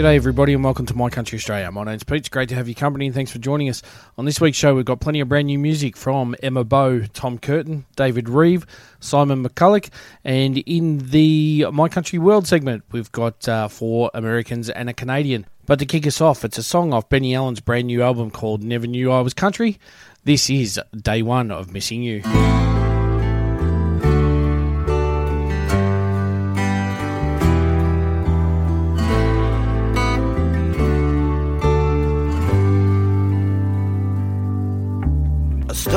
[0.00, 1.70] G'day, everybody, and welcome to My Country Australia.
[1.70, 2.20] My name's Pete.
[2.20, 3.82] It's great to have your company, and thanks for joining us.
[4.16, 7.38] On this week's show, we've got plenty of brand new music from Emma Beau, Tom
[7.38, 8.64] Curtain, David Reeve,
[9.00, 9.90] Simon McCullough,
[10.24, 15.44] and in the My Country World segment, we've got uh, four Americans and a Canadian.
[15.66, 18.62] But to kick us off, it's a song off Benny Allen's brand new album called
[18.62, 19.78] Never Knew I Was Country.
[20.24, 22.22] This is day one of Missing You.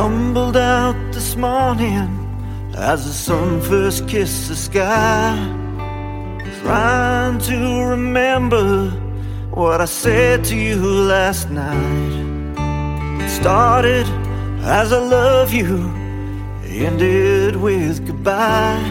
[0.04, 2.10] Stumbled out this morning
[2.76, 5.34] as the sun first kissed the sky,
[6.60, 8.90] trying to remember
[9.52, 12.16] what I said to you last night.
[13.24, 14.06] It started
[14.66, 15.78] as I love you,
[16.66, 18.84] ended with goodbye.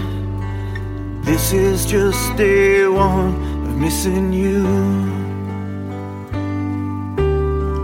[1.24, 3.34] This is just day one
[3.66, 4.64] of missing you.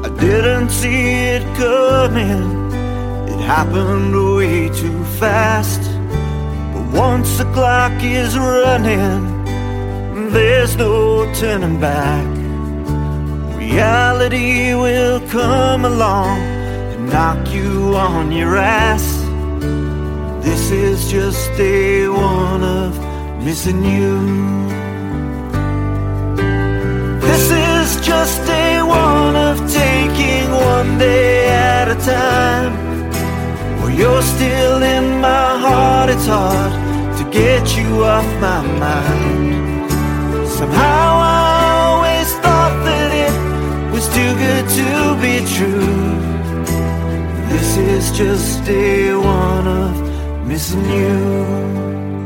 [0.06, 2.67] I didn't see it coming.
[3.39, 5.81] It happened way too fast.
[6.72, 9.44] But once the clock is running,
[10.33, 12.27] there's no turning back.
[13.56, 16.41] Reality will come along
[16.92, 19.06] and knock you on your ass.
[20.44, 22.98] This is just day one of
[23.44, 24.19] missing you.
[27.20, 32.88] This is just day one of taking one day at a time.
[33.89, 36.72] Well, you're still in my heart, it's hard
[37.17, 39.91] to get you off my mind.
[40.47, 43.34] Somehow I always thought that it
[43.91, 44.91] was too good to
[45.25, 46.19] be true.
[47.49, 52.18] This is just day one of missing you.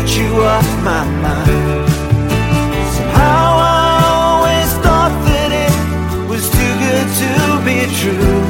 [0.00, 1.90] Get you off my mind.
[2.96, 5.74] Somehow I always thought that it
[6.28, 7.32] was too good to
[7.68, 8.40] be true.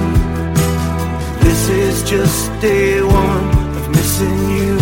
[1.45, 4.77] This is just day one of missing you.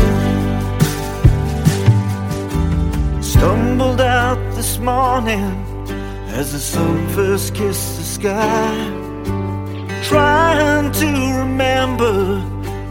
[3.22, 5.50] Stumbled out this morning
[6.38, 8.70] as the sun first kissed the sky.
[10.02, 11.08] Trying to
[11.42, 12.40] remember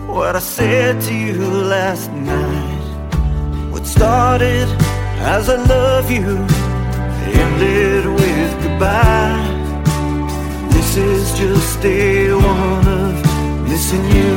[0.08, 1.46] what I said to you
[1.76, 2.57] last night.
[3.88, 4.68] Started
[5.22, 6.36] as I love you
[7.42, 9.48] ended with goodbye.
[10.72, 13.16] This is just day one of
[13.64, 14.36] missing you.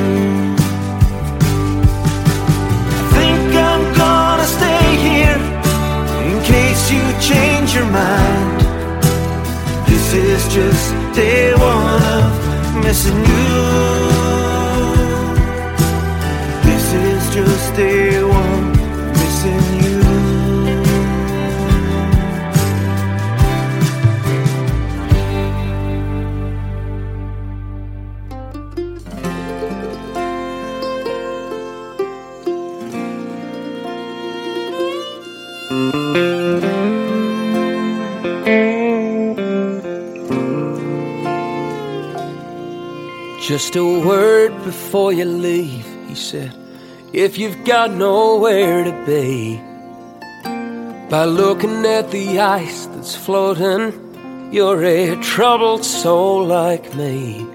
[2.95, 5.41] I think I'm gonna stay here
[6.31, 8.61] in case you change your mind.
[9.89, 13.90] This is just day one of missing you.
[43.71, 46.53] Just a word before you leave, he said.
[47.13, 49.59] If you've got nowhere to be,
[51.09, 57.47] by looking at the ice that's floating, you're a troubled soul like me.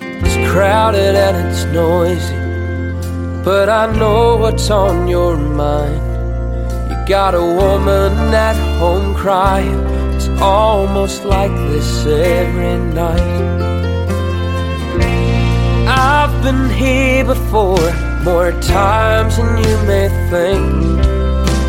[0.00, 6.00] It's crowded and it's noisy, but I know what's on your mind.
[6.92, 9.80] You got a woman at home crying.
[10.14, 13.57] It's almost like this every night.
[16.10, 17.92] I've been here before,
[18.24, 21.04] more times than you may think.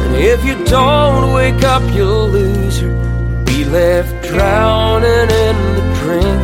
[0.04, 6.42] And if you don't wake up, you'll lose her, be left drowning in the drink.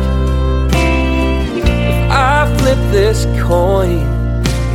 [1.56, 4.04] If I flip this coin,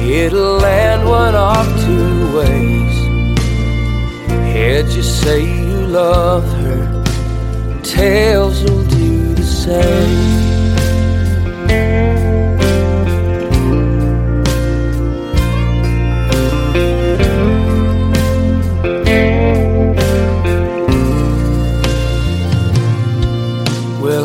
[0.01, 2.97] it'll land one of two ways.
[4.51, 7.03] Heads you say you love her,
[7.83, 10.50] tails will do the same.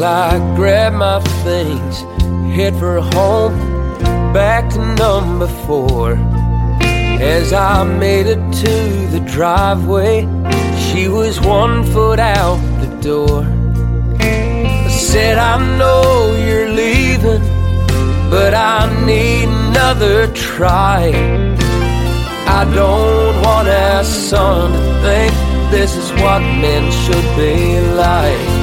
[0.07, 2.03] I grab my things,
[2.55, 3.59] head for home,
[4.33, 6.13] back to number four.
[7.21, 10.29] As I made it to the driveway,
[10.87, 13.43] she was one foot out the door.
[14.21, 17.43] I said, I know you're leaving,
[18.31, 21.11] but I need another try.
[22.47, 25.35] I don't want our son to think
[25.73, 28.56] this is what men should be like.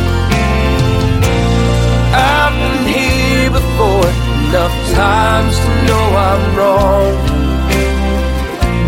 [4.53, 7.13] Enough times to know I'm wrong.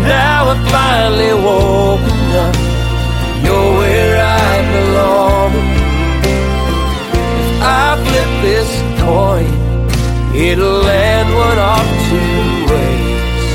[0.06, 2.56] Now I finally woken up.
[3.42, 4.16] You're where
[4.46, 5.52] I belong.
[7.40, 8.70] If I flip this
[9.02, 9.50] coin,
[10.36, 13.46] it'll land one of two ways.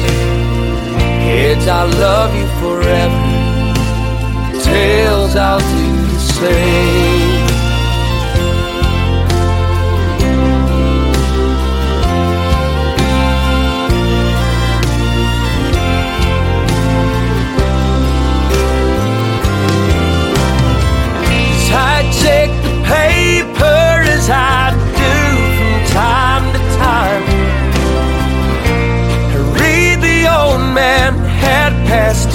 [1.27, 3.21] Heads, I love you forever.
[4.65, 7.00] Tails, I'll do the same.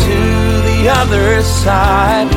[0.07, 0.21] To
[0.69, 2.31] the other side.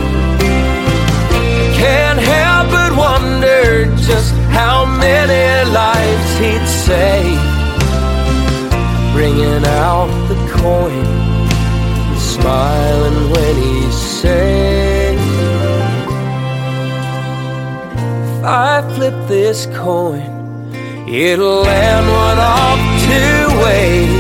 [1.82, 7.42] Can't help but wonder just how many lives he'd save.
[9.14, 11.06] Bringing out the coin,
[12.10, 15.18] and smiling when he said.
[18.32, 20.32] If I flip this coin,
[21.08, 22.78] it'll land one of
[23.08, 24.19] two ways.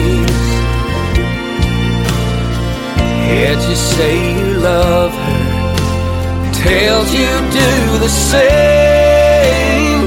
[3.30, 7.30] Heads, you say you love her, tails, you
[7.60, 10.02] do the same.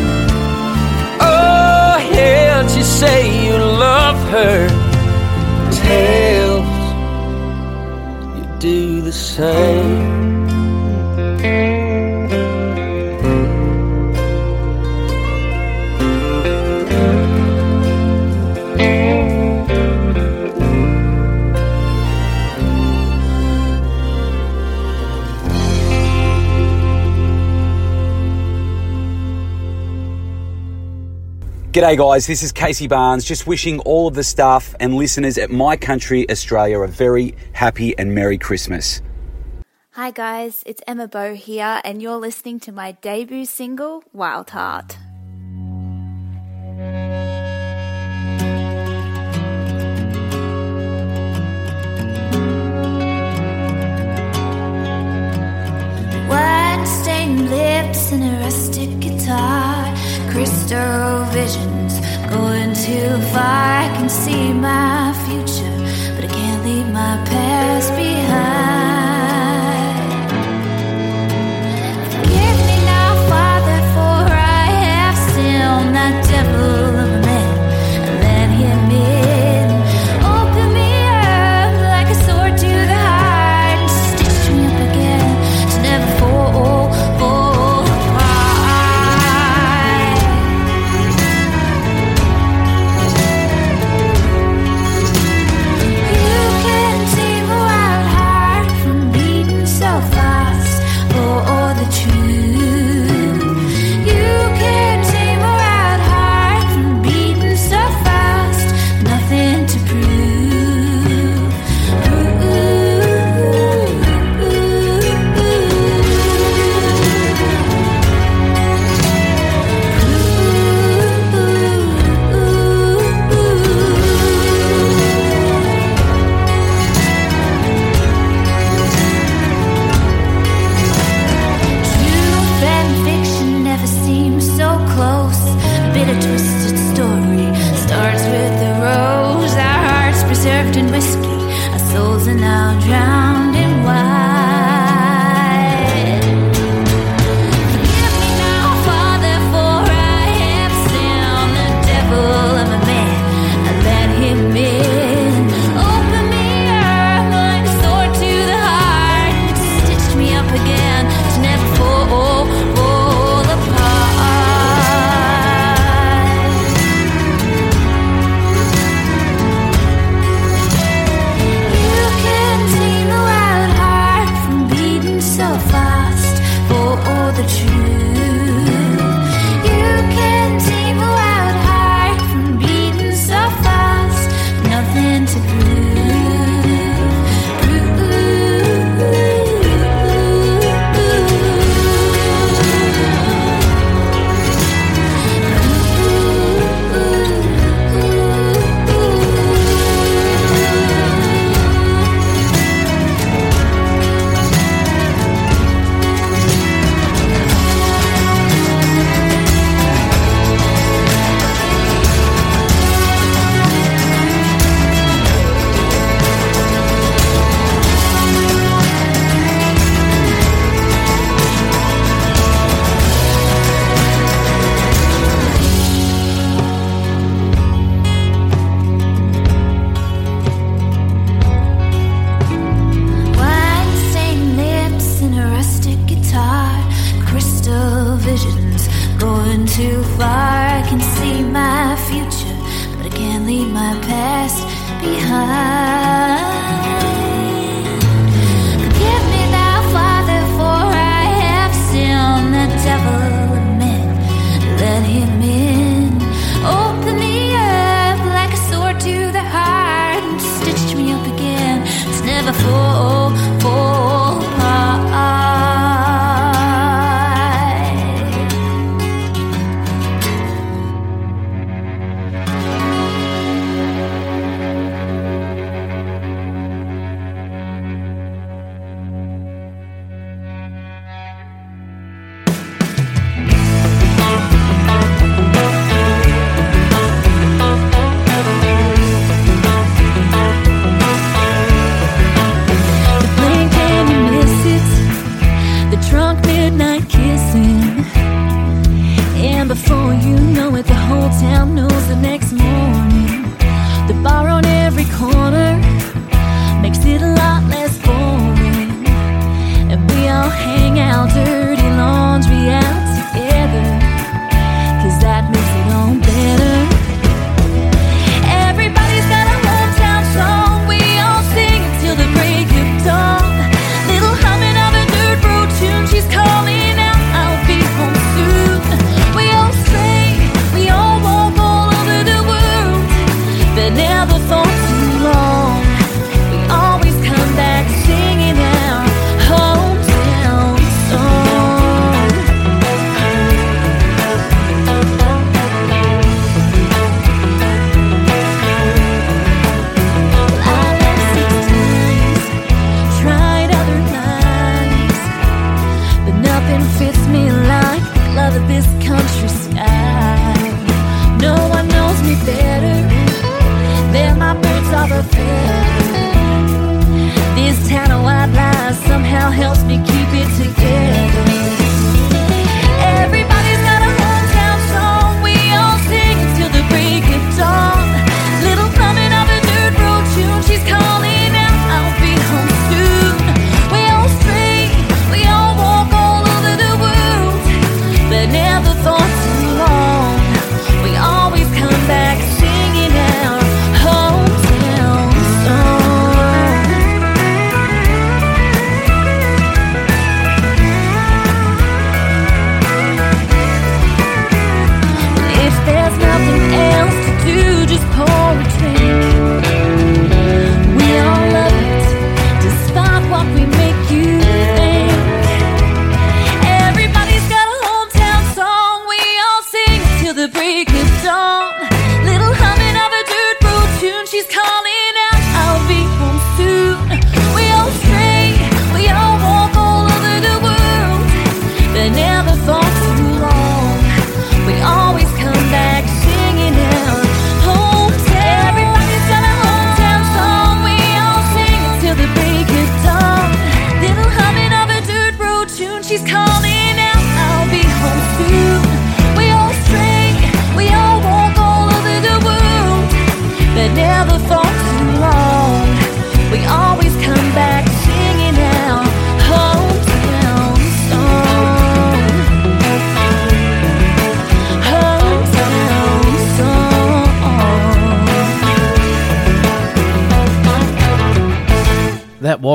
[1.20, 4.68] Oh, heads, you say you love her,
[5.86, 6.74] tails,
[8.36, 10.21] you do the same.
[31.82, 32.28] G'day, guys.
[32.28, 33.24] This is Casey Barnes.
[33.24, 37.98] Just wishing all of the staff and listeners at My Country Australia a very happy
[37.98, 39.02] and Merry Christmas.
[39.90, 44.96] Hi guys, it's Emma Beau here, and you're listening to my debut single, Wild Heart.
[56.28, 59.92] Wine stained lips and a rustic guitar,
[60.32, 63.82] crystal visions going too far.
[63.84, 65.76] I can see my future,
[66.14, 68.62] but I can't leave my past behind.
[72.14, 75.94] Forgive me now, Father, for I have sinned.
[75.94, 77.01] That devil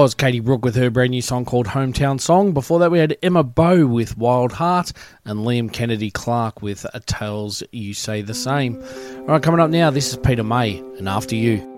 [0.08, 2.54] was Katie Brooke with her brand new song called Hometown Song.
[2.54, 4.94] Before that, we had Emma Beau with Wild Heart
[5.26, 8.82] and Liam Kennedy Clark with Tails You Say the Same.
[9.18, 11.77] All right, coming up now, this is Peta Mai and After You.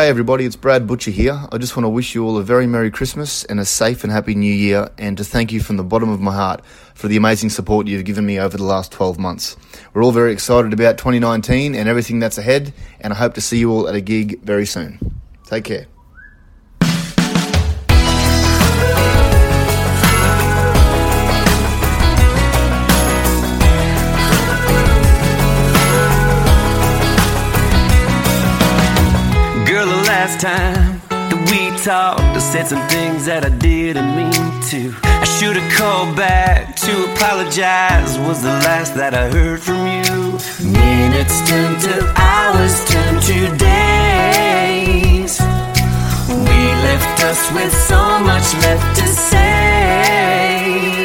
[0.00, 0.46] G'day, everybody.
[0.46, 1.38] It's Brad Butcher here.
[1.52, 4.10] I just want to wish you all a very Merry Christmas and a safe and
[4.10, 7.18] happy New Year, and to thank you from the bottom of my heart for the
[7.18, 9.58] amazing support you've given me over the last 12 months.
[9.92, 13.58] We're all very excited about 2019 and everything that's ahead, and I hope to see
[13.58, 15.20] you all at a gig very soon.
[15.44, 15.86] Take care.
[30.40, 34.32] Time that we talked, I said some things that I didn't mean
[34.72, 34.96] to.
[35.04, 38.16] I should have called back to apologize.
[38.24, 40.40] Was the last that I heard from you.
[40.64, 45.36] Minutes turn to hours, turn to days.
[46.32, 51.04] We left us with so much left to say.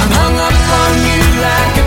[0.00, 1.81] I'm hung up on you like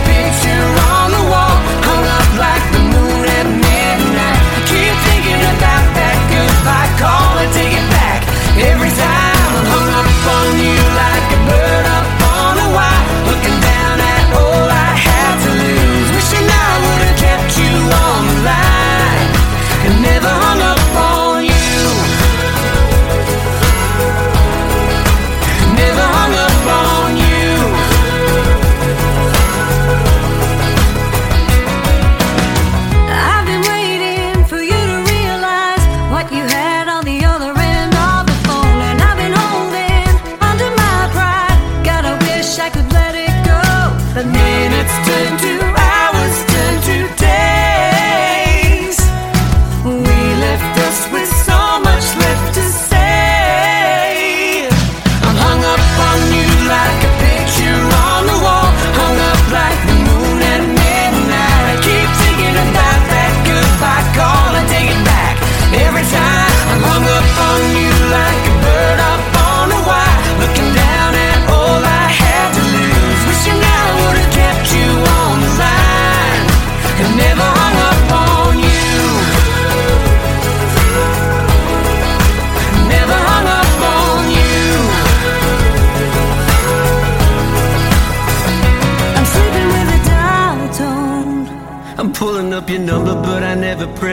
[6.66, 8.26] goodbye call and take it back.
[8.58, 9.05] Every time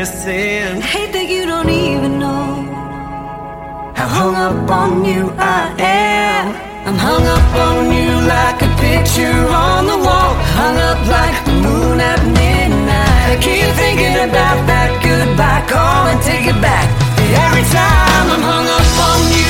[0.05, 0.25] press.
[0.25, 2.67] Hate that you don't even know
[3.95, 6.47] how hung up on you I am.
[6.87, 10.35] I'm hung up on you like a picture on the wall.
[10.59, 13.27] Hung up like the moon at midnight.
[13.33, 16.87] I keep thinking about that goodbye call and take it back.
[17.47, 19.42] Every time I'm hung up on you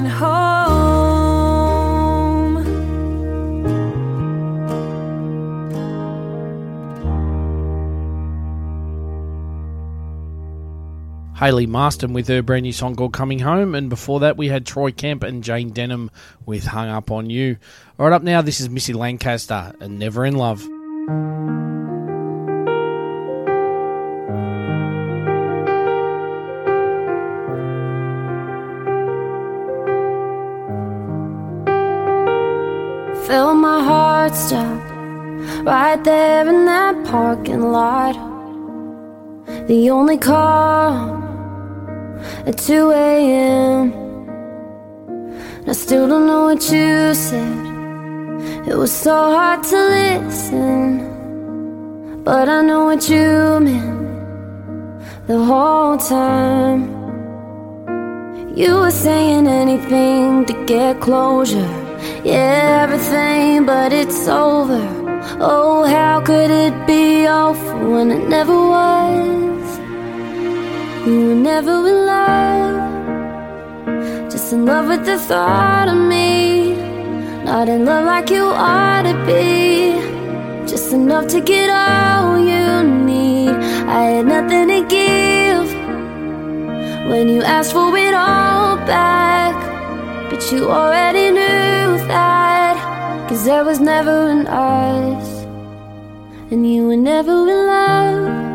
[0.00, 0.40] coming home.
[11.36, 13.74] Hayley Marsten with her brand new song called Coming Home.
[13.74, 16.10] And before that, we had Troy Kemp and Jayne Denham
[16.44, 17.56] with Hung Up on You.
[17.98, 20.66] All right, up now, this is Missy Lancaster and Never in Love.
[33.30, 34.82] Felt my heart stop
[35.62, 38.16] right there in that parking lot.
[39.68, 40.90] The only car
[42.44, 43.92] at 2 a.m.
[45.64, 48.66] I still don't know what you said.
[48.66, 50.98] It was so hard to listen,
[52.24, 56.82] but I know what you meant the whole time.
[58.56, 61.79] You were saying anything to get closure.
[62.24, 64.82] Yeah, everything, but it's over.
[65.40, 69.78] Oh, how could it be awful when it never was?
[71.06, 72.80] You were never in love,
[74.30, 76.74] just in love with the thought of me.
[77.44, 79.92] Not in love like you ought to be,
[80.66, 83.50] just enough to get all you need.
[83.50, 85.68] I had nothing to give
[87.10, 89.69] when you asked for it all back.
[90.30, 93.28] But you already knew that.
[93.28, 95.44] Cause there was never an us.
[96.50, 98.50] And you were never in love.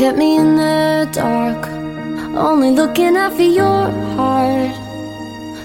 [0.00, 1.68] kept me in the dark,
[2.34, 4.74] only looking out for your heart.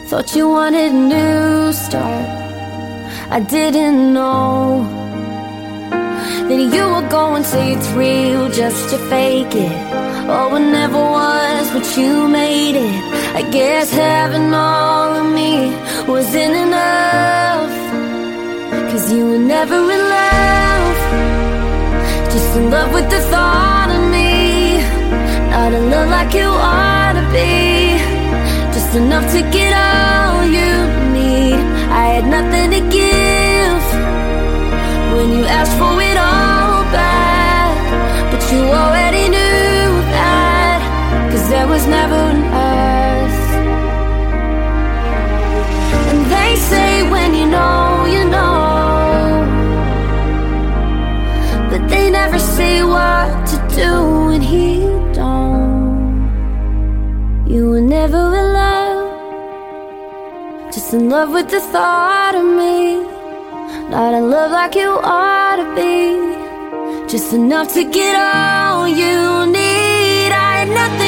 [0.10, 2.45] Thought you wanted a new start.
[3.30, 4.84] I didn't know
[5.90, 9.72] that you were going to say it's real just to fake it.
[10.30, 13.04] Oh, it never was, but you made it.
[13.36, 15.74] I guess having all of me
[16.08, 17.74] wasn't enough.
[18.92, 20.98] Cause you were never in love.
[22.32, 24.78] Just in love with the thought of me.
[25.50, 27.98] Not in love like you ought to be.
[28.72, 30.72] Just enough to get all you
[31.12, 31.56] need.
[31.90, 33.15] I had nothing to give
[35.16, 37.74] when you asked for it all back.
[38.32, 39.86] But you already knew
[40.18, 40.80] that.
[41.32, 42.42] Cause there was never an
[42.74, 43.38] us.
[46.12, 48.56] And they say when you know, you know.
[51.70, 53.92] But they never say what to do
[54.28, 54.66] when he
[55.14, 56.28] don't.
[57.48, 59.04] You were never in love,
[60.74, 63.15] just in love with the thought of me.
[63.90, 70.32] Not in love like you ought to be, just enough to get all you need.
[70.32, 71.05] I had nothing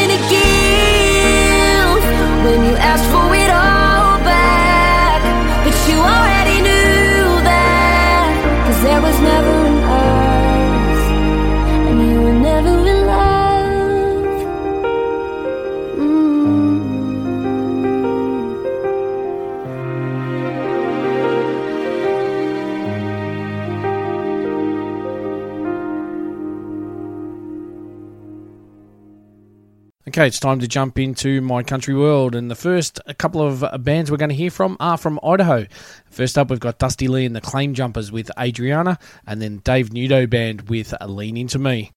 [30.17, 34.10] Okay, it's time to jump into my country world, and the first couple of bands
[34.10, 35.67] we're going to hear from are from Idaho.
[36.10, 39.91] First up, we've got Dusty Leigh and the Claim Jumpers with AdriAnna, and then Dave
[39.91, 41.91] Nudo Band with Lean Into Me.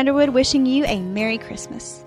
[0.00, 2.06] Underwood wishing you a Merry Christmas.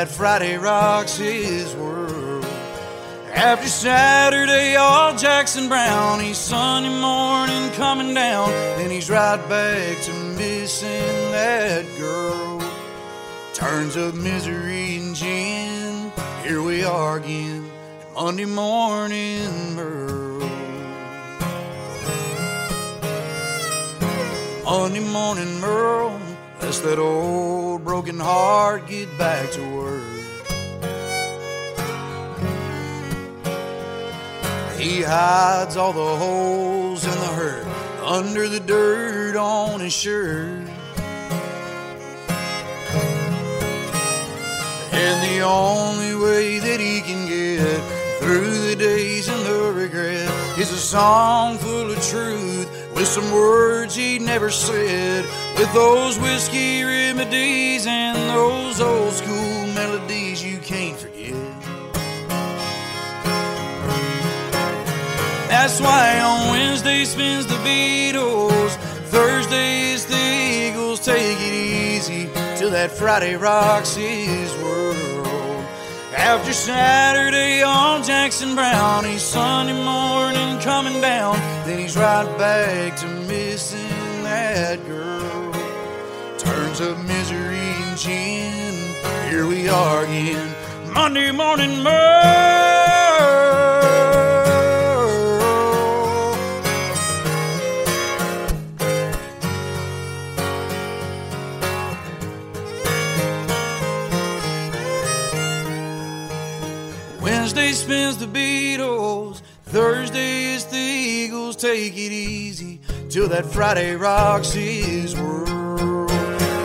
[0.00, 2.42] that Friday rocks his world.
[3.34, 8.48] After Saturday, all Jackson Browne, he's Sunday morning coming down,
[8.78, 12.62] then he's right back to missing that girl.
[13.52, 16.10] Turns of misery and gin,
[16.44, 17.70] here we are again,
[18.14, 20.48] Monday morning, Merle.
[24.64, 26.29] Monday morning, Merle.
[26.60, 30.20] That's that old broken heart, get back to work.
[34.78, 37.66] He hides all the holes in the hurt
[38.04, 40.68] under the dirt on his shirt.
[44.92, 47.80] And the only way that he can get
[48.20, 53.94] through the days and the regret is a song full of truth with some words
[53.94, 55.24] he never said,
[55.58, 61.32] with those whiskey remedies and those old school melodies you can't forget.
[65.48, 68.76] That's why on Wednesday spins the Beatles,
[69.08, 71.00] Thursday is the Eagles.
[71.00, 72.28] Take it easy
[72.58, 75.09] till that Friday rocks his world.
[76.22, 81.36] After Saturday on Jackson Browne, he's Sunday morning coming down.
[81.64, 85.52] Then he's right back to missing that girl.
[86.38, 88.94] Turns up misery and gin.
[89.30, 90.54] Here we are again.
[90.92, 93.49] Monday morning Merle.
[107.90, 109.42] Spins the Beatles.
[109.64, 111.56] Thursday is the Eagles.
[111.56, 112.78] Take it easy
[113.08, 116.08] till that Friday rocks his world.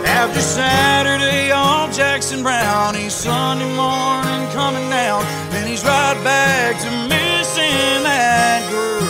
[0.06, 5.24] After Saturday on Jackson Browne, he's Sunday morning coming down.
[5.50, 9.02] Then he's right back to missing that girl.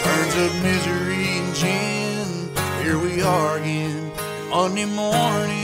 [0.00, 2.82] Turns up misery and gin.
[2.82, 4.10] Here we are again.
[4.48, 5.63] Monday morning,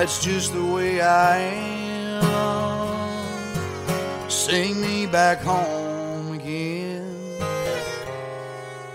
[0.00, 1.36] That's just the way I
[2.22, 3.20] am.
[4.30, 7.04] Sing me back home again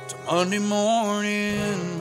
[0.08, 2.00] to Monday morning.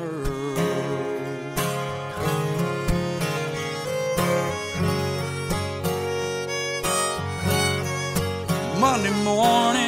[8.80, 9.83] Monday morning.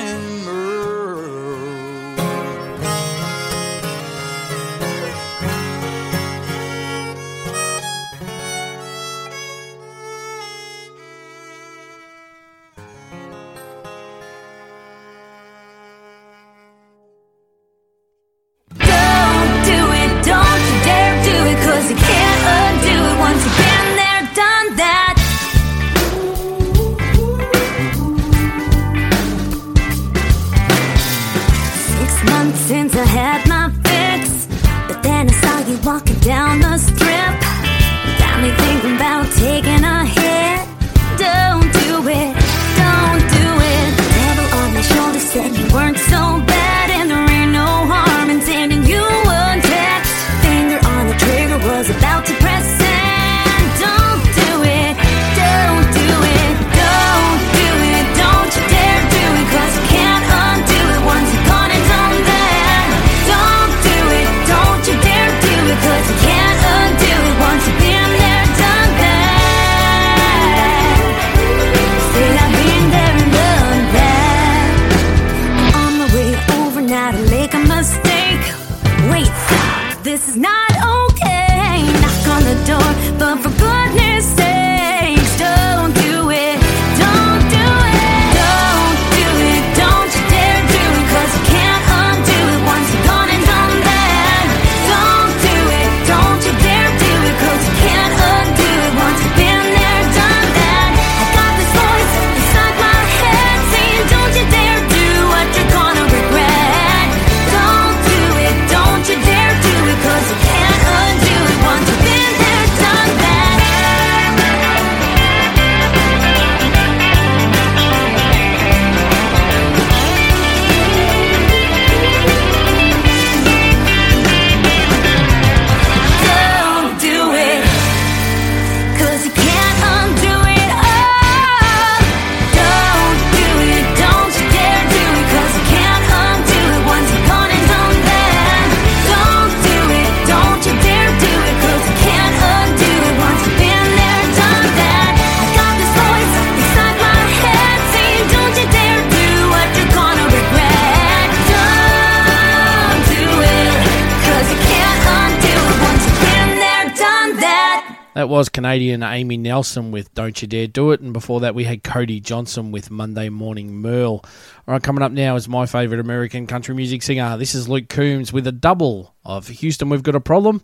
[158.77, 162.21] Canadian Amy Nelson with Don't You Dare Do It, and before that we had Cody
[162.21, 164.21] Johnson with Monday Morning Merle.
[164.23, 164.23] All
[164.67, 167.39] right, coming up now is my favourite American country music singer.
[167.39, 170.61] This is Luke Combs with a double of Houston, We've Got a Problem,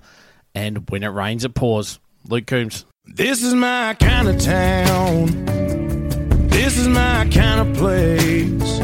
[0.54, 2.00] and When It Rains, It Pours.
[2.28, 2.84] Luke Combs.
[3.06, 5.46] This is my kind of town.
[6.48, 8.80] This is my kind of place.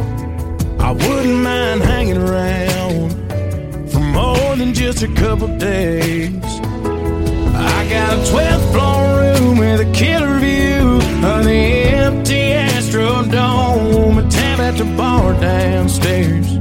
[0.80, 6.47] I wouldn't mind hanging around for more than just a couple days.
[7.88, 14.18] Got a 12th floor room with a killer view of the empty Astrodome.
[14.18, 16.58] A tab at the bar downstairs.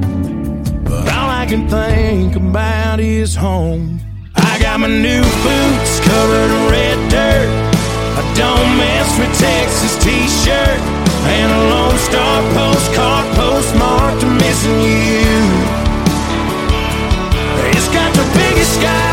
[0.87, 3.99] But all I can think about is home.
[4.35, 7.49] I got my new boots covered in red dirt.
[8.15, 10.79] I don't mess with Texas t-shirt.
[11.27, 15.35] And a Lone Star postcard postmarked missing you.
[17.75, 19.06] It's got the biggest sky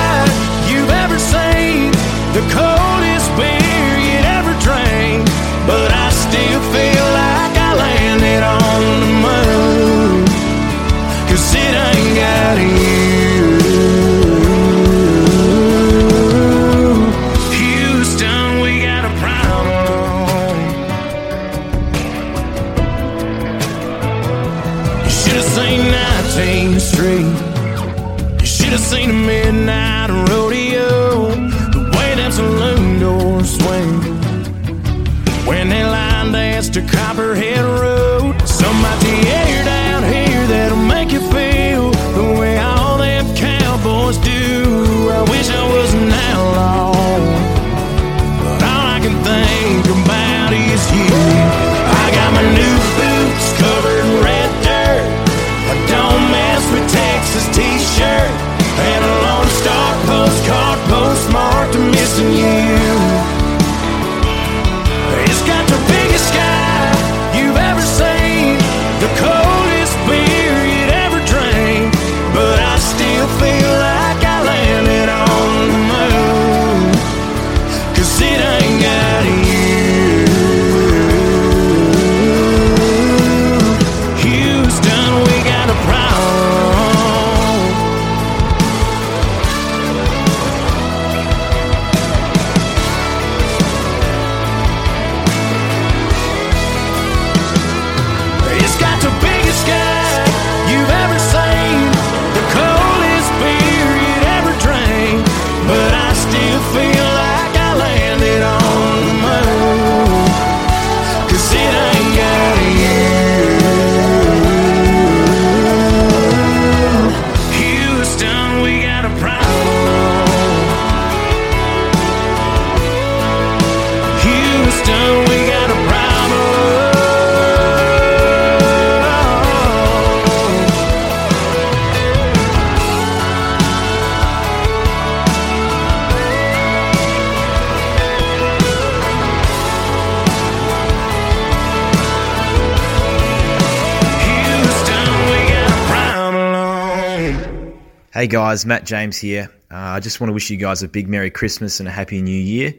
[148.25, 149.51] Hey guys, Matt James here.
[149.71, 152.23] Uh, I just want to wish you guys a big Merry Christmas and a Happy
[152.23, 152.73] New Year.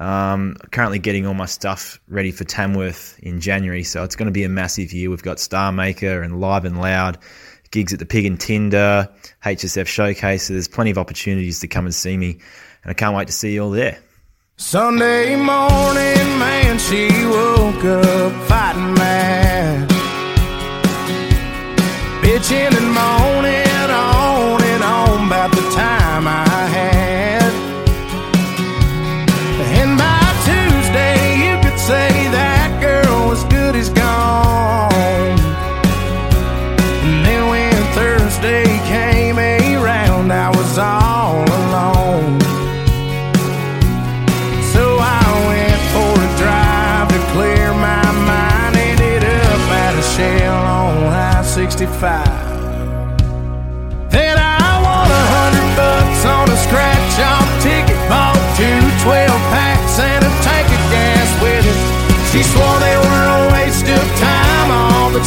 [0.00, 4.32] Um, currently getting all my stuff ready for Tamworth in January, so it's going to
[4.32, 5.10] be a massive year.
[5.10, 7.18] We've got Star Maker and Live and Loud,
[7.70, 9.10] gigs at the Pig and Tinder,
[9.44, 10.44] HSF Showcase.
[10.44, 12.30] So there's plenty of opportunities to come and see me,
[12.82, 13.98] and I can't wait to see you all there.
[14.56, 19.90] Sunday morning, man, she woke up fighting mad.
[22.22, 23.65] Bitching and moaning
[25.46, 26.45] about the time I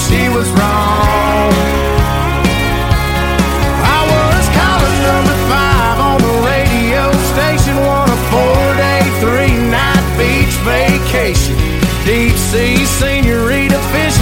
[0.07, 1.51] she was wrong.
[3.95, 10.05] I was calling number five on the radio station, won a four day, three night
[10.17, 11.55] beach vacation.
[12.05, 14.18] Deep sea senorita fishing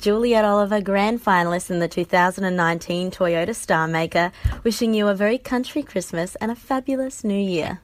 [0.00, 4.32] Juliet Oliver, grand finalist in the 2019 Toyota Star Maker,
[4.64, 7.80] wishing you a very country Christmas and a fabulous new year.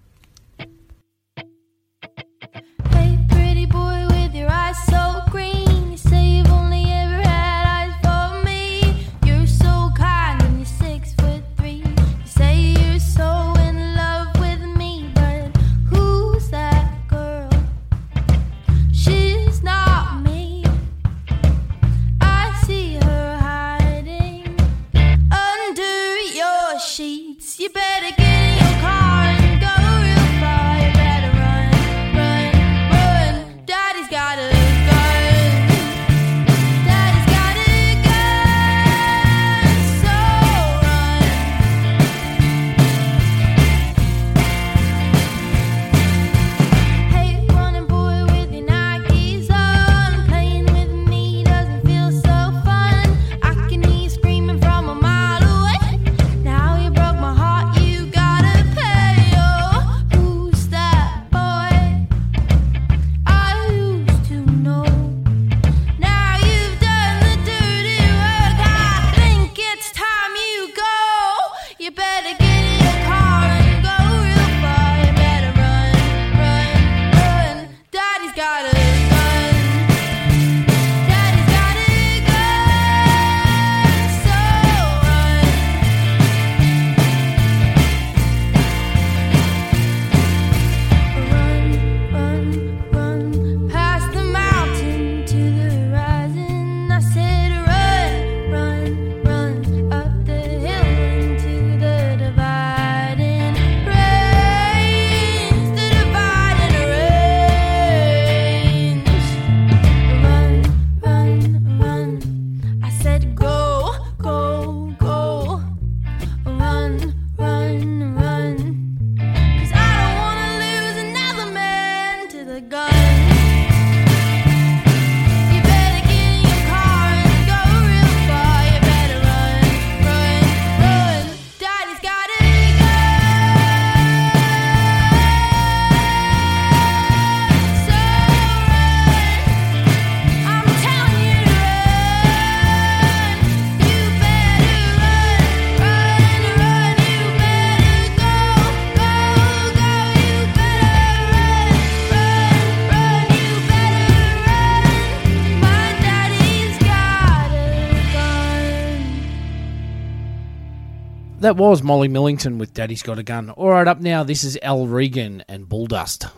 [161.47, 163.51] That was Molly Millington with Daddy's Got a Gun.
[163.51, 166.28] All right, up now, this is Ell Regan and Bulldust.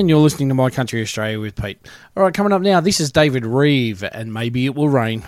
[0.00, 1.78] and you're listening to My Country Australia with Pete.
[2.16, 5.24] All right, coming up now, this is David Reeve and Maybe It Will Rain.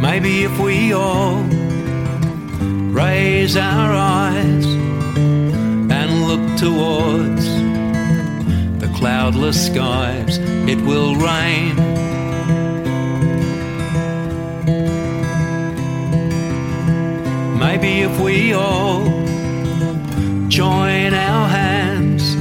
[0.00, 1.42] Maybe if we all
[2.92, 7.46] raise our eyes and look towards
[8.80, 11.76] the cloudless skies, it will rain.
[17.58, 19.23] Maybe if we all
[20.54, 22.36] join our hands,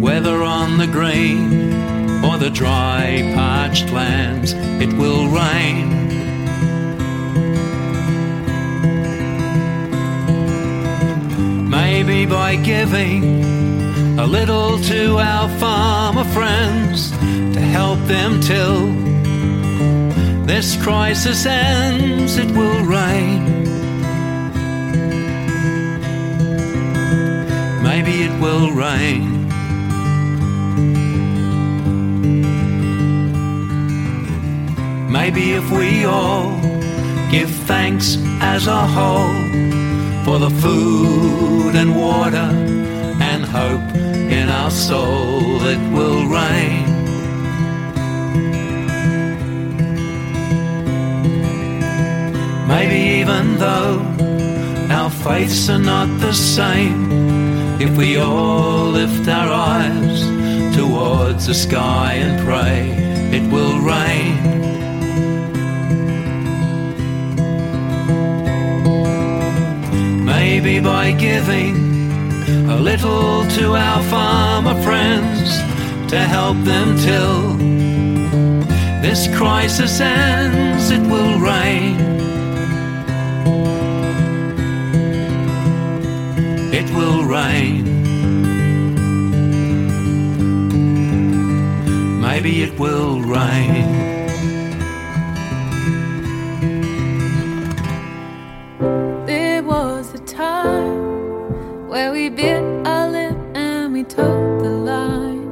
[0.00, 5.90] whether on the green or the dry, parched lands, it will rain.
[11.68, 13.44] Maybe by giving
[14.18, 18.86] a little to our farmer friends to help them till
[20.46, 23.61] this crisis ends, it will rain.
[28.02, 29.48] maybe it will rain.
[35.10, 36.50] Maybe if we all
[37.30, 39.34] give thanks as a whole
[40.24, 42.48] for the food and water
[43.28, 46.86] and hope in our soul, it will rain.
[52.66, 54.00] Maybe even though
[54.90, 57.31] our faiths are not the same
[57.82, 60.20] if we all lift our eyes
[60.76, 62.82] towards the sky and pray,
[63.36, 64.36] it will rain.
[70.24, 71.74] Maybe by giving
[72.70, 75.50] a little to our farmer friends
[76.12, 77.56] to help them till
[79.02, 82.12] this crisis ends, it will rain.
[86.84, 87.84] It will rain.
[92.20, 93.86] Maybe it will rain.
[99.26, 105.48] There was a time where we bit our lip and we told the line.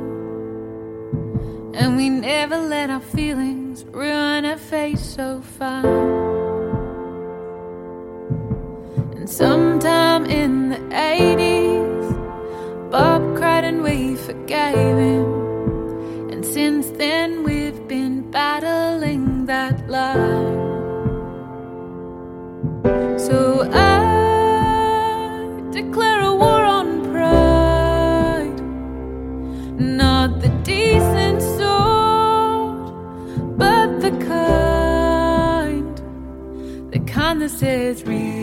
[1.74, 5.86] And we never let our feelings ruin a face so fine.
[9.14, 10.09] And sometime in the
[10.90, 15.24] 80s, Bob cried and we forgave him.
[16.32, 20.58] And since then, we've been battling that line.
[23.18, 28.60] So I declare a war on pride,
[29.78, 32.92] not the decent sort,
[33.56, 35.96] but the kind,
[36.92, 38.39] the kind that says real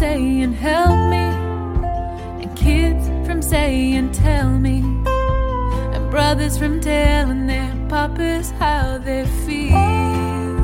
[0.00, 1.26] saying, Help me,
[2.42, 4.78] and kids from saying, Tell me,
[5.94, 10.56] and brothers from telling their papas how they feel.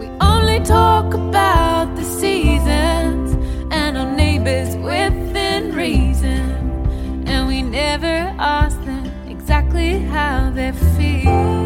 [0.00, 3.34] We only talk about the seasons
[3.70, 11.63] and our neighbors within reason, and we never ask them exactly how they feel.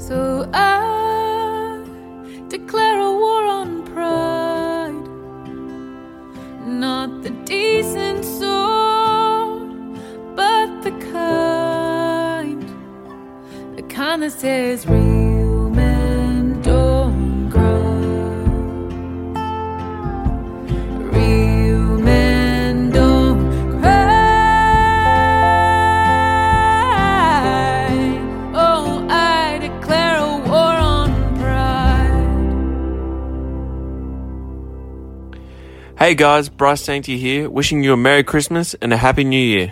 [0.00, 1.84] So I
[2.48, 5.08] declare a war on pride,
[6.66, 9.68] not the decent sort,
[10.34, 12.64] but the kind,
[13.76, 15.19] the kind that says real
[36.10, 39.70] Hey guys, Bryce Sankey here, wishing you a Merry Christmas and a Happy New Year.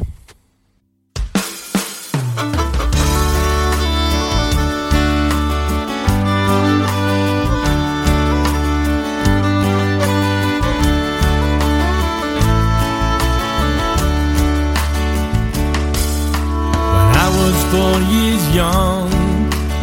[17.73, 19.11] four years young.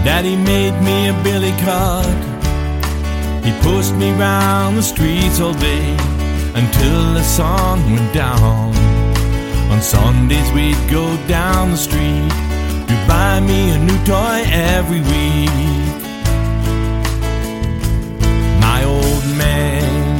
[0.05, 2.05] Daddy made me a billy cock.
[3.43, 5.94] He pushed me round the streets all day
[6.55, 8.73] until the sun went down.
[9.71, 12.31] On Sundays we'd go down the street
[12.87, 15.49] to buy me a new toy every week.
[18.61, 20.17] My old man,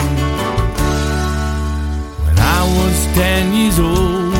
[2.25, 4.33] when I was ten years old,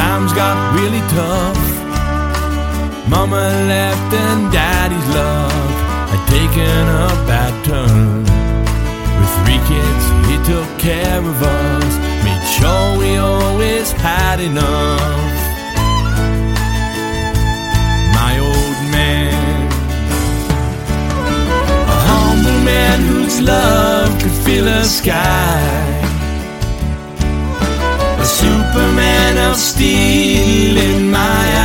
[0.00, 1.60] times got really tough.
[3.06, 5.52] Mama left and daddy's love
[6.10, 8.39] had taken a bad turn.
[9.50, 11.92] Three kids, he took care of us,
[12.22, 15.32] made sure we always had enough.
[18.14, 19.66] My old man,
[21.94, 25.58] a humble man whose love could fill the sky.
[28.20, 31.59] A superman of steel in my eyes.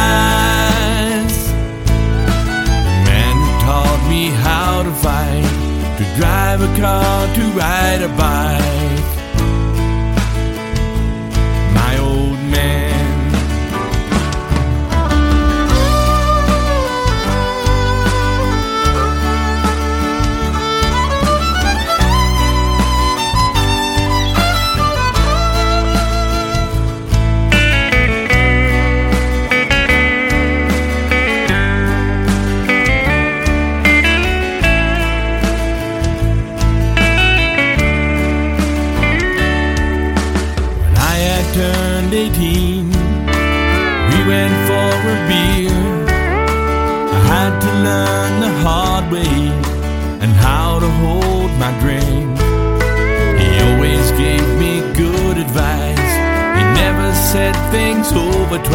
[6.86, 8.85] Car, to ride a bike.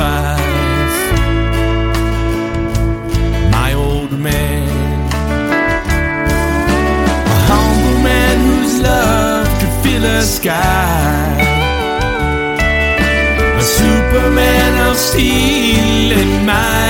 [0.01, 1.01] Twice.
[3.57, 4.69] My old man,
[7.35, 11.37] a humble man whose love could fill the sky.
[13.61, 16.90] A superman of steel in my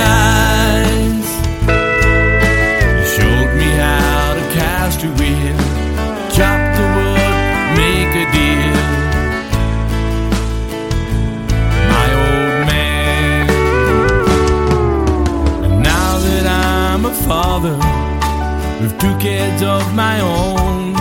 [19.01, 20.93] two kids of my own,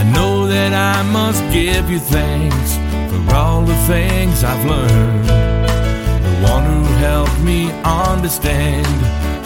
[0.00, 2.74] I know that I must give you thanks
[3.10, 5.24] for all the things I've learned.
[6.26, 8.84] The one who helped me understand,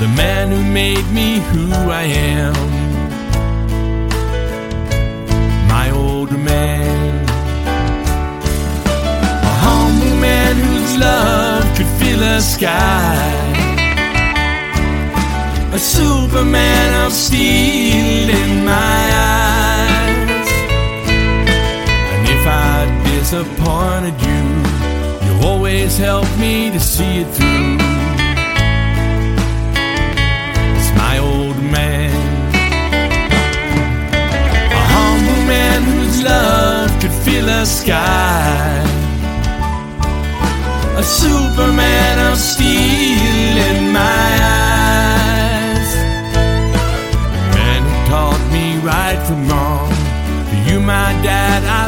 [0.01, 1.71] the man who made me who
[2.03, 2.55] I am.
[5.69, 7.25] My old man,
[9.51, 13.64] a humble man whose love could fill the sky.
[15.85, 19.03] A superman of steel in my
[19.37, 20.49] eyes.
[22.11, 24.43] And if I disappointed you,
[25.27, 27.77] you always help me to see it through.
[30.79, 32.17] It's my old man,
[34.81, 38.81] a humble man whose love could fill the sky.
[40.97, 44.64] A superman of steel in my eyes.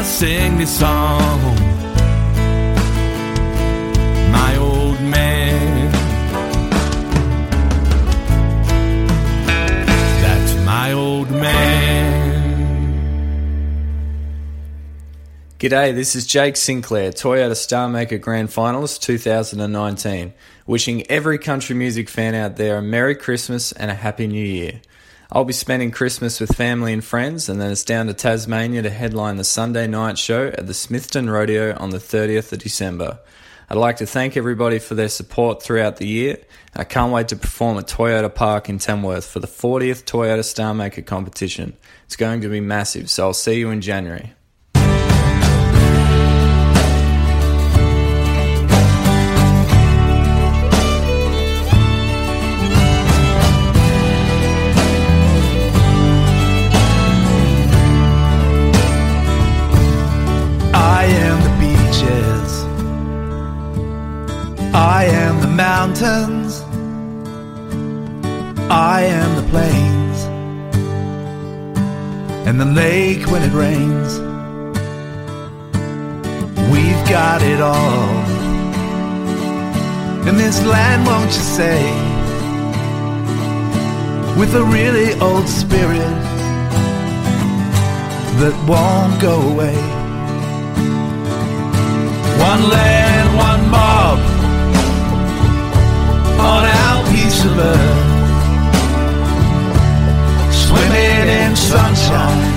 [0.07, 1.55] Sing this song.
[4.31, 5.91] My old man.
[10.21, 12.07] That's my old man.
[15.59, 20.33] G'day, this is Jake Sinclair, Toyota Star Maker Grand Finalist 2019.
[20.65, 24.81] Wishing every country music fan out there a Merry Christmas and a Happy New Year.
[25.29, 28.89] I'll be spending Christmas with family and friends, and then it's down to Tasmania to
[28.89, 33.19] headline the Sunday night show at the Smithton Rodeo on the 30th of December.
[33.69, 36.37] I'd like to thank everybody for their support throughout the year.
[36.73, 40.73] I can't wait to perform at Toyota Park in Tamworth for the 40th Toyota Star
[40.73, 41.75] Maker competition.
[42.05, 44.33] It's going to be massive, so I'll see you in January.
[65.79, 66.61] Mountains.
[68.71, 70.17] I am the plains.
[72.47, 74.11] And the lake when it rains.
[76.73, 78.09] We've got it all.
[80.29, 81.79] in this land, won't you say?
[84.39, 86.15] With a really old spirit
[88.39, 89.77] that won't go away.
[92.49, 94.36] One land, one mob
[96.39, 98.05] on our piece of earth,
[100.53, 102.53] swimming in sunshine,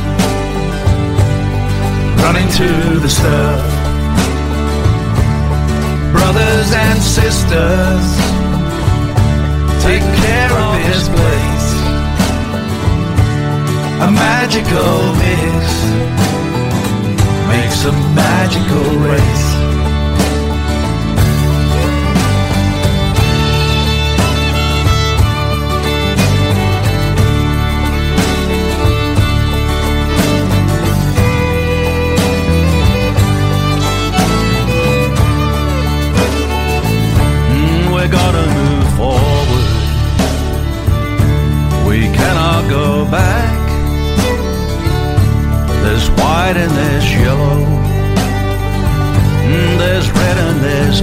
[2.23, 2.69] running to
[3.01, 3.62] the surf.
[6.12, 8.07] Brothers and sisters,
[9.82, 11.69] take care of this place.
[14.07, 15.65] A magical mix
[17.48, 19.49] makes a magical race.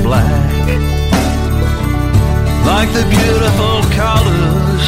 [0.03, 0.67] Black.
[2.65, 4.85] Like the beautiful colors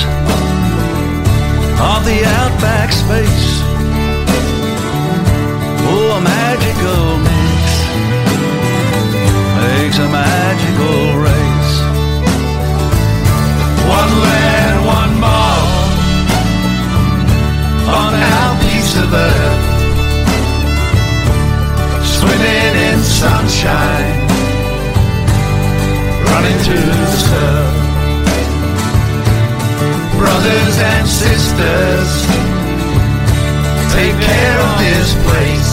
[1.79, 3.61] of the outback space.
[5.91, 7.63] Oh, a magical mix
[9.59, 11.08] makes a magical
[31.29, 32.11] sisters,
[33.93, 35.71] take care of this place.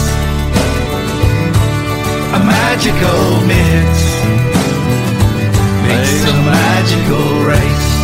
[2.36, 3.90] A magical mix
[5.86, 7.95] makes a magical race.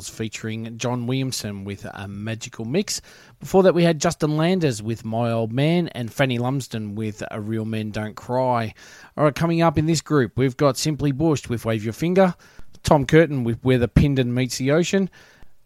[0.00, 3.02] Girls featuring John Williamson with a magical mix.
[3.38, 7.38] Before that, we had Justin Landers with My Old Man and Fanny Lumsden with A
[7.38, 8.72] Real Men Don't Cry.
[9.14, 12.34] All right, coming up in this group, we've got Simply Bushed with Wave Your Finger,
[12.82, 15.10] Tom Curtain with Where the Pindan Meets the Ocean,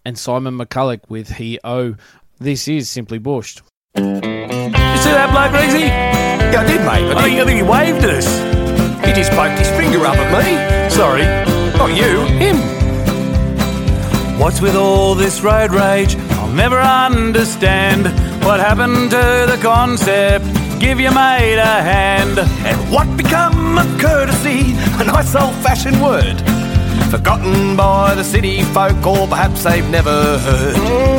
[0.04, 1.94] and Simon McCullough with He Oh.
[2.40, 3.62] This is Simply Bushed.
[3.94, 5.86] You see that bloke, Reezy?
[5.86, 7.16] Yeah, I did, mate.
[7.16, 9.06] I think, I think he waved at us.
[9.06, 10.90] He just poked his finger up at me.
[10.90, 11.22] Sorry,
[11.78, 12.83] not you, him.
[14.38, 16.16] What's with all this road rage?
[16.32, 18.06] I'll never understand
[18.44, 20.44] what happened to the concept.
[20.80, 22.38] Give your mate a hand.
[22.38, 24.74] And what become of courtesy?
[25.00, 26.36] A nice old fashioned word.
[27.10, 30.76] Forgotten by the city folk, or perhaps they've never heard.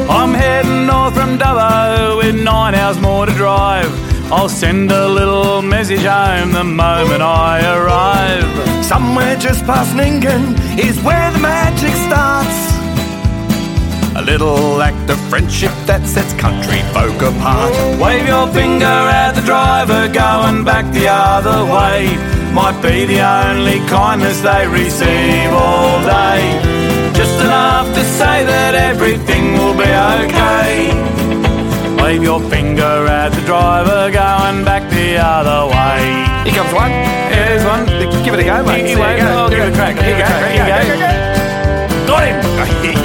[0.09, 3.89] I'm heading north from Dubbo with nine hours more to drive.
[4.31, 8.85] I'll send a little message home the moment I arrive.
[8.85, 12.74] Somewhere just past Nyngan is where the magic starts.
[14.17, 17.75] A little act of friendship that sets country folk apart.
[17.99, 22.15] Wave your finger at the driver going back the other way.
[22.55, 26.39] Might be the only kindness they receive all day.
[27.11, 29.91] Just enough to say that everything will be
[30.23, 30.95] okay.
[31.99, 36.23] Wave your finger at the driver going back the other way.
[36.47, 36.95] Here comes one.
[37.35, 37.83] Here's one.
[38.23, 38.87] Give it a go, mate.
[38.87, 39.19] He won't.
[39.27, 39.99] Oh, give it a crack.
[39.99, 40.31] Here you go.
[40.55, 42.07] Here you go.
[42.07, 43.01] Got him.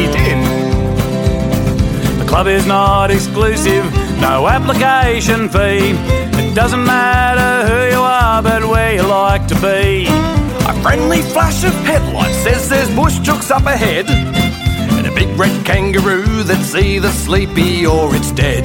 [2.30, 3.84] Club is not exclusive,
[4.20, 5.90] no application fee.
[6.38, 10.06] It doesn't matter who you are, but where you like to be.
[10.06, 14.08] A friendly flash of headlights says there's bush chooks up ahead.
[14.08, 18.62] And a big red kangaroo that's either sleepy or it's dead.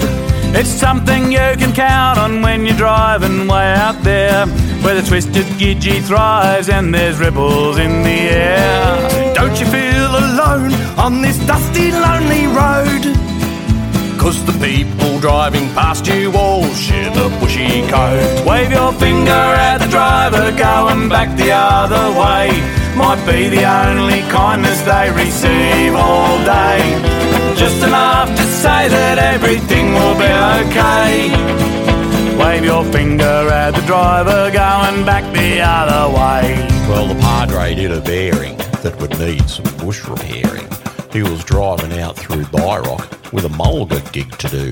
[0.56, 4.46] It's something you can count on when you're driving way out there,
[4.84, 9.34] where the twisted gidgee thrives and there's ripples in the air.
[9.34, 13.35] Don't you feel alone on this dusty, lonely road?
[14.26, 18.44] Cause the people driving past you all share the bushy coat.
[18.44, 19.30] Wave your finger
[19.70, 22.50] at the driver going back the other way.
[22.98, 26.82] Might be the only kindness they receive all day.
[27.56, 30.34] Just enough to say that everything will be
[30.66, 31.30] okay.
[32.36, 36.66] Wave your finger at the driver going back the other way.
[36.90, 40.75] Well, the Padre did a bearing that would need some bush repairing.
[41.16, 44.70] He was driving out through Byrock with a mulga gig to do.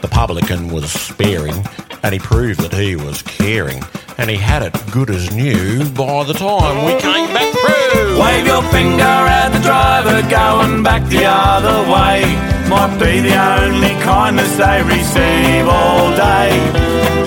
[0.00, 1.66] The publican was sparing,
[2.04, 3.82] and he proved that he was caring,
[4.16, 8.20] and he had it good as new by the time we came back through.
[8.22, 12.22] Wave your finger at the driver going back the other way.
[12.70, 16.54] Might be the only kindness they receive all day.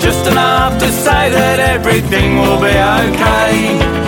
[0.00, 4.03] Just enough to say that everything will be okay.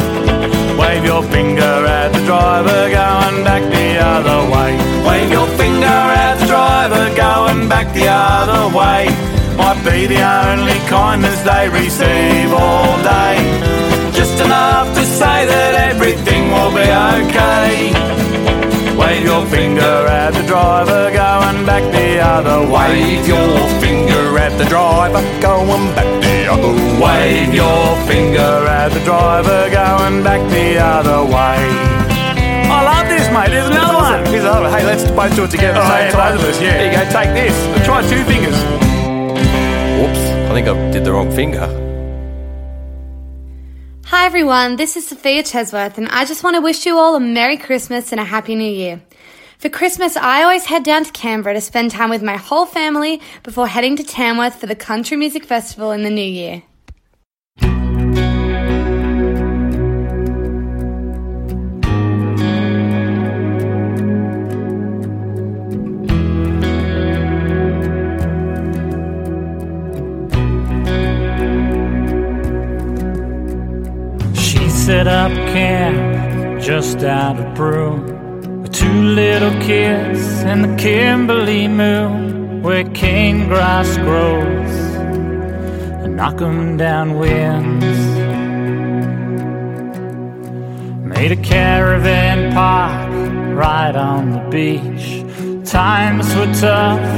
[0.86, 4.70] Wave your finger at the driver going back the other way.
[5.04, 9.10] Wave your finger at the driver going back the other way.
[9.58, 13.34] Might be the only kindness they receive all day.
[14.12, 16.88] Just enough to say that everything will be
[17.18, 18.45] okay.
[19.06, 22.90] Wave your finger at the driver going back the other way.
[22.90, 27.46] Wave your finger at the driver going back the other way.
[27.46, 31.58] Wave your finger at the driver going back the other way.
[32.66, 33.50] I love this, mate.
[33.50, 34.26] There's another one.
[34.26, 34.72] Here's another one.
[34.72, 35.78] Hey, let's both do it together.
[35.80, 36.32] Oh, Same yeah, time.
[36.34, 36.72] both of us, yeah.
[36.72, 37.12] There you go.
[37.14, 37.86] Take this.
[37.86, 38.58] Try two fingers.
[40.02, 40.22] Whoops.
[40.50, 41.85] I think I did the wrong finger.
[44.10, 47.20] Hi everyone, this is Sophia Chesworth, and I just want to wish you all a
[47.20, 49.02] Merry Christmas and a Happy New Year.
[49.58, 53.20] For Christmas, I always head down to Canberra to spend time with my whole family
[53.42, 56.62] before heading to Tamworth for the Country Music Festival in the new year.
[74.86, 82.62] Set up camp just out of Broome with two little kids and the Kimberley Moon
[82.62, 84.74] where cane grass grows
[86.04, 87.98] and knock 'em down winds.
[91.14, 93.10] Made a caravan park
[93.64, 95.06] right on the beach.
[95.64, 97.08] Times were tough,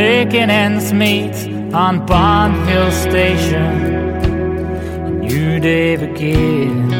[0.00, 1.34] making ends meet
[1.72, 3.89] on Bond Hill Station
[5.32, 6.92] new day begins.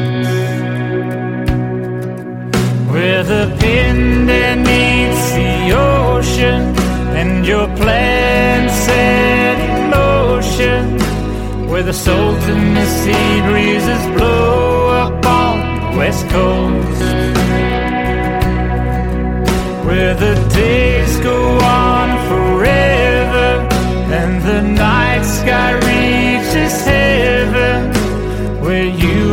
[2.91, 5.53] Where the Pindan meets the
[5.89, 6.61] ocean
[7.19, 10.83] and your plans set in motion.
[11.69, 17.01] Where the salt and the sea breezes blow up on the west coast.
[19.87, 21.39] Where the days go
[21.87, 23.49] on forever
[24.19, 28.00] and the night sky reaches heaven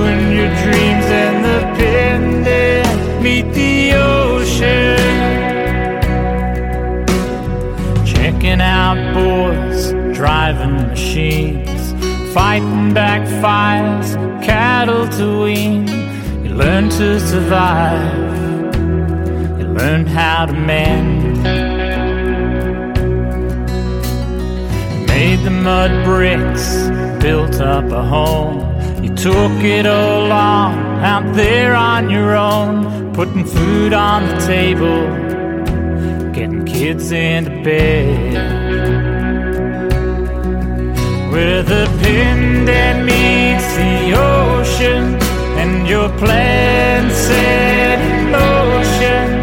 [0.08, 4.96] and your dreams and the Pindan meet the ocean.
[8.06, 11.92] Checking out boys, driving machines,
[12.32, 14.14] fighting back fires,
[14.46, 15.86] cattle to wean.
[16.44, 18.14] You learn to survive,
[19.58, 21.42] you learn how to mend.
[25.06, 26.88] Made the mud bricks,
[27.22, 28.67] built up a home.
[29.18, 35.08] Took it all on out there on your own, putting food on the table,
[36.32, 38.34] getting kids into bed.
[41.32, 45.16] Where the Pindan meets the ocean,
[45.58, 49.42] and your plan set in motion.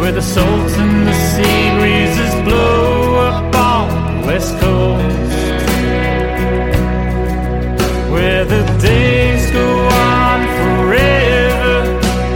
[0.00, 5.35] Where the salt and the sea breezes blow up on the west coast
[8.16, 9.68] where the days go
[10.08, 11.76] on forever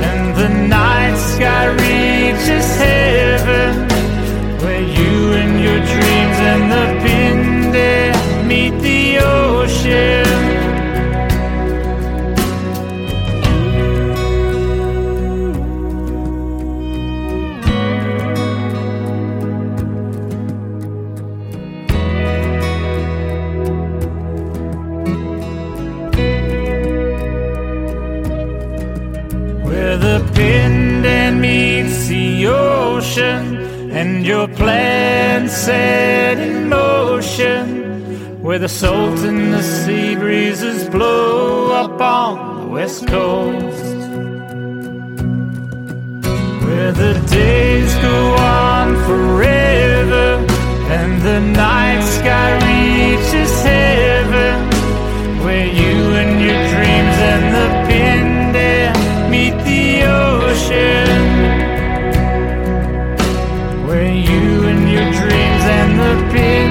[0.09, 3.89] and the night sky reaches heaven
[4.63, 8.00] where you and your dreams and the Pindan
[33.19, 38.43] and your plans set in motion.
[38.43, 43.85] Where the salt and the sea breezes blow up on the west coast.
[46.65, 50.47] Where the days go on forever
[50.97, 54.69] and the night sky reaches heaven.
[55.45, 61.10] Where you and your dreams and the Pindan meet the ocean.
[66.31, 66.70] Dreams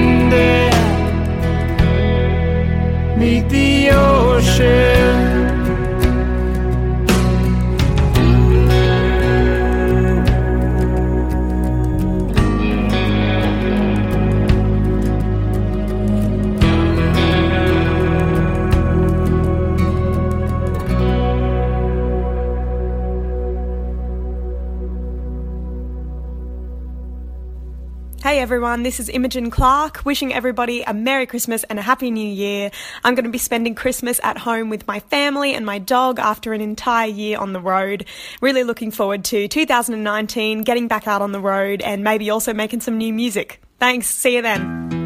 [28.50, 32.72] everyone, this is Imogen Clark, wishing everybody a Merry Christmas and a Happy New Year.
[33.04, 36.52] I'm going to be spending Christmas at home with my family and my dog after
[36.52, 38.06] an entire year on the road.
[38.40, 42.80] Really looking forward to 2019, getting back out on the road, and maybe also making
[42.80, 43.62] some new music.
[43.78, 44.99] Thanks, see you then.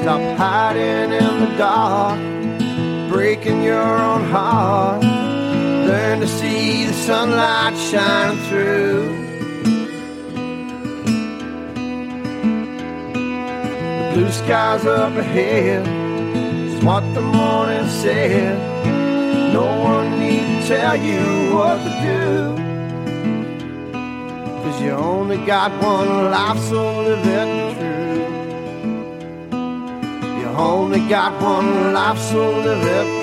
[0.00, 2.18] Stop hiding in the dark
[3.08, 5.02] breaking your own heart.
[5.02, 9.08] Learn to see the sunlight shining through.
[13.98, 15.84] The blue skies up ahead
[16.68, 18.56] is what the morning said.
[19.52, 22.54] No one need to tell you what to do.
[24.62, 27.67] Cause you only got one life, so live it
[30.58, 33.17] only got one life, so live it.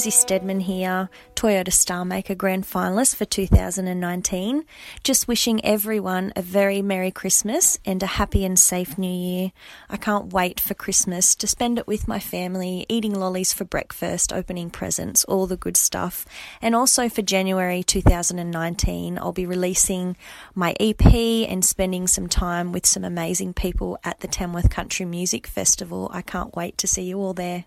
[0.00, 4.64] Lizzie Stedman here, Toyota Star Maker Grand Finalist for 2019.
[5.04, 9.52] Just wishing everyone a very Merry Christmas and a happy and safe New Year.
[9.90, 14.32] I can't wait for Christmas to spend it with my family, eating lollies for breakfast,
[14.32, 16.24] opening presents, all the good stuff.
[16.62, 20.16] And also for January 2019, I'll be releasing
[20.54, 21.04] my EP
[21.46, 26.10] and spending some time with some amazing people at the Tamworth Country Music Festival.
[26.10, 27.66] I can't wait to see you all there.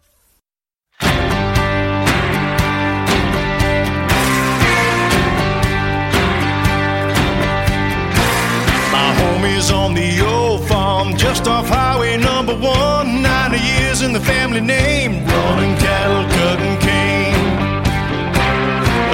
[11.47, 13.21] Off highway number one.
[13.21, 17.35] 90 years in the family name, running cattle, cutting cane.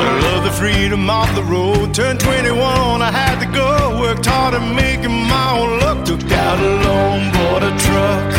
[0.06, 1.94] I love the freedom of the road.
[1.94, 4.00] Turned 21, I had to go.
[4.02, 6.06] Worked hard at making my own luck.
[6.06, 8.39] Took out a loan, bought a truck.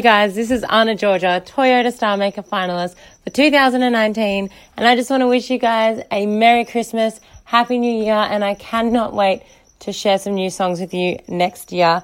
[0.00, 4.48] Hey guys, this is Anna Georgia, Toyota Star Maker finalist for 2019,
[4.78, 8.42] and I just want to wish you guys a Merry Christmas, Happy New Year, and
[8.42, 9.42] I cannot wait
[9.80, 12.02] to share some new songs with you next year.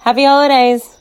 [0.00, 0.98] Happy holidays!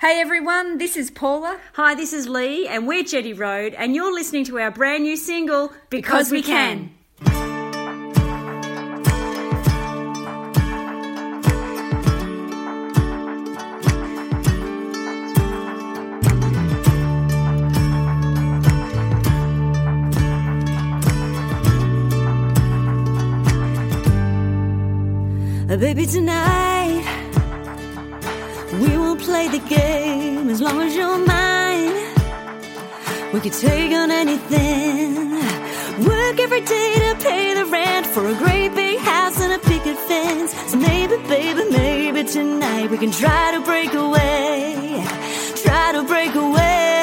[0.00, 1.60] Hey everyone, this is Paula.
[1.74, 5.18] Hi, this is Lee, and we're Jetty Road, and you're listening to our brand new
[5.18, 6.84] single, Because, We Can.
[6.84, 7.01] Uh,
[25.72, 27.02] Uh, baby, tonight
[28.74, 31.94] we will play the game as long as you're mine.
[33.32, 35.30] We could take on anything.
[36.06, 39.96] Work every day to pay the rent for a great big house and a picket
[39.96, 40.52] fence.
[40.70, 45.02] So maybe, baby, maybe tonight we can try to break away.
[45.64, 47.01] Try to break away.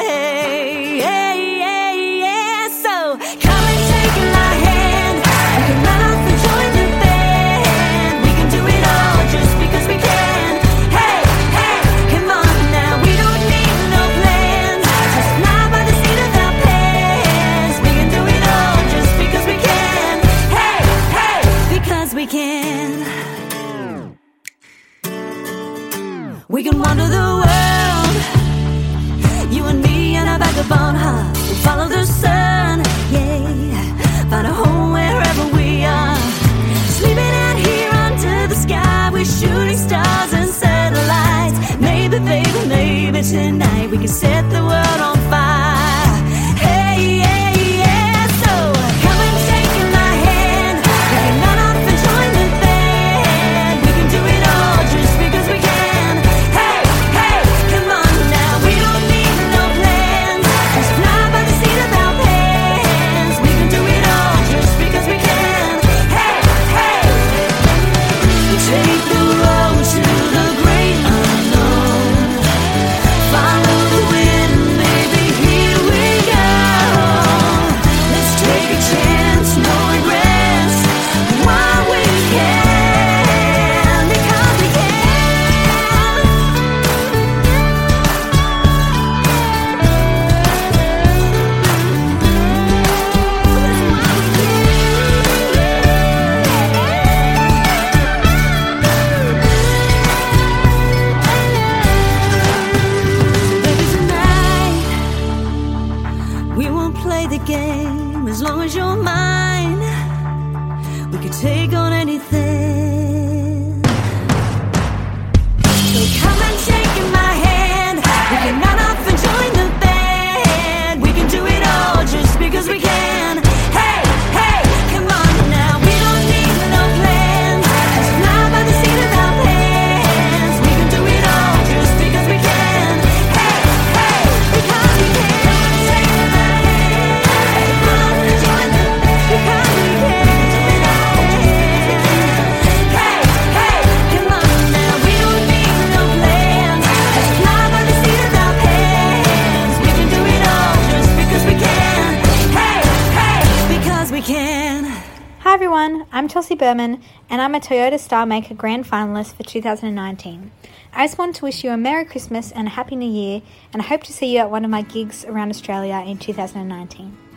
[157.50, 160.52] I'm a Toyota Star Maker Grand Finalist for 2019.
[160.92, 163.82] I just want to wish you a Merry Christmas and a Happy New Year, and
[163.82, 167.29] I hope to see you at one of my gigs around Australia in 2019.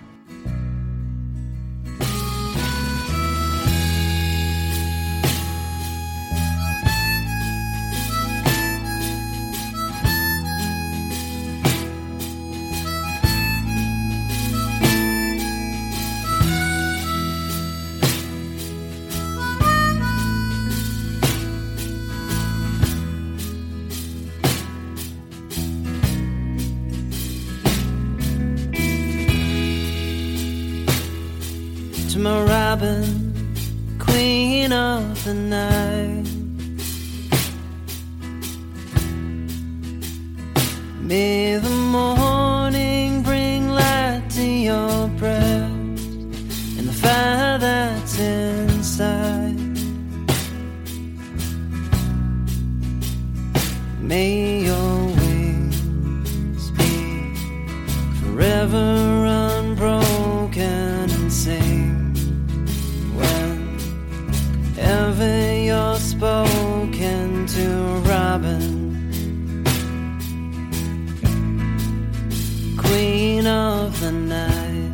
[66.24, 67.68] spoken to
[68.08, 68.64] Robin,
[72.78, 74.94] Queen of the night.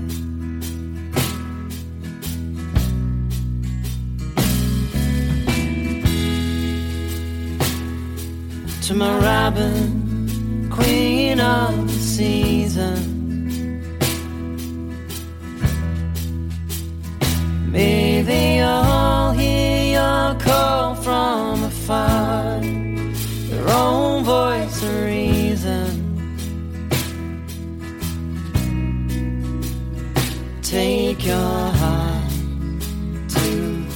[8.87, 13.08] To my Robin, Queen of the season.
[21.89, 23.17] find
[23.49, 25.91] your own voice and reason.
[30.61, 32.31] Take your heart
[33.35, 33.87] to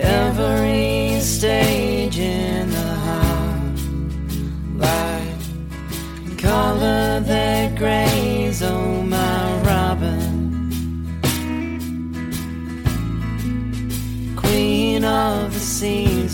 [0.00, 3.78] every stage in the heart
[4.84, 5.42] light,
[6.36, 10.32] color that grays on oh my robin,
[14.34, 16.27] queen of the scene.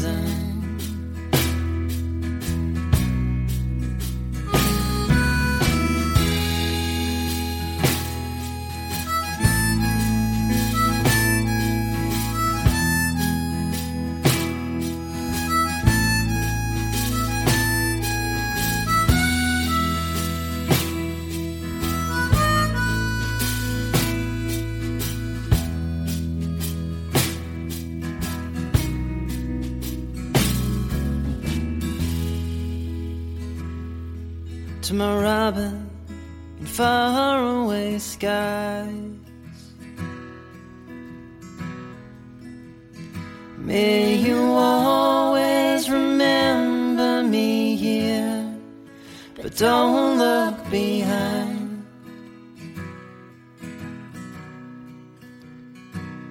[34.96, 35.90] My robin
[36.60, 38.92] in faraway skies.
[43.58, 48.56] May you always remember me here,
[49.36, 51.86] but don't look behind.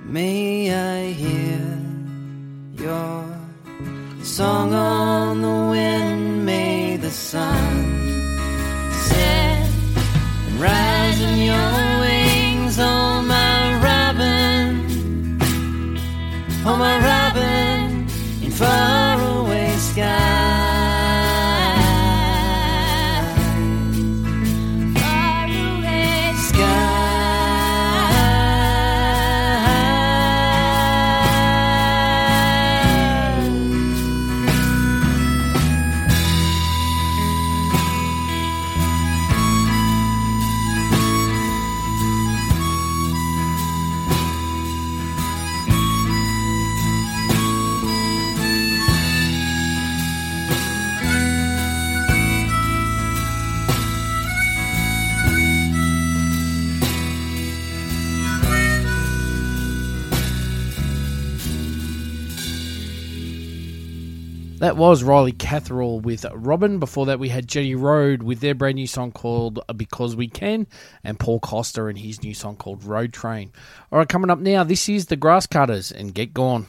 [0.05, 1.81] May I hear
[2.75, 3.25] your
[4.23, 7.92] song on the wind, may the sun
[10.57, 11.69] rise in your
[12.03, 15.37] wings, oh my robin.
[16.65, 17.02] Oh my
[64.63, 66.79] That was Riley Catherall with Robin.
[66.79, 70.67] Before that, we had Jetty Road with their brand new song called Because We Can,
[71.03, 73.51] and Paul Costa and his new song called Road Train.
[73.91, 76.67] All right, coming up now, this is the Grass Cutters and Get Gone.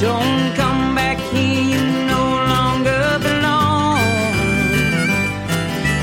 [0.00, 2.24] Don't come back here, you no
[2.54, 3.98] longer belong.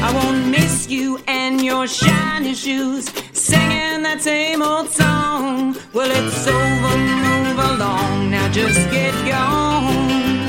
[0.08, 5.76] I won't miss you and your shiny shoes, singing that same old song.
[5.94, 6.96] Well, it's over,
[7.26, 10.46] move along, now just get gone.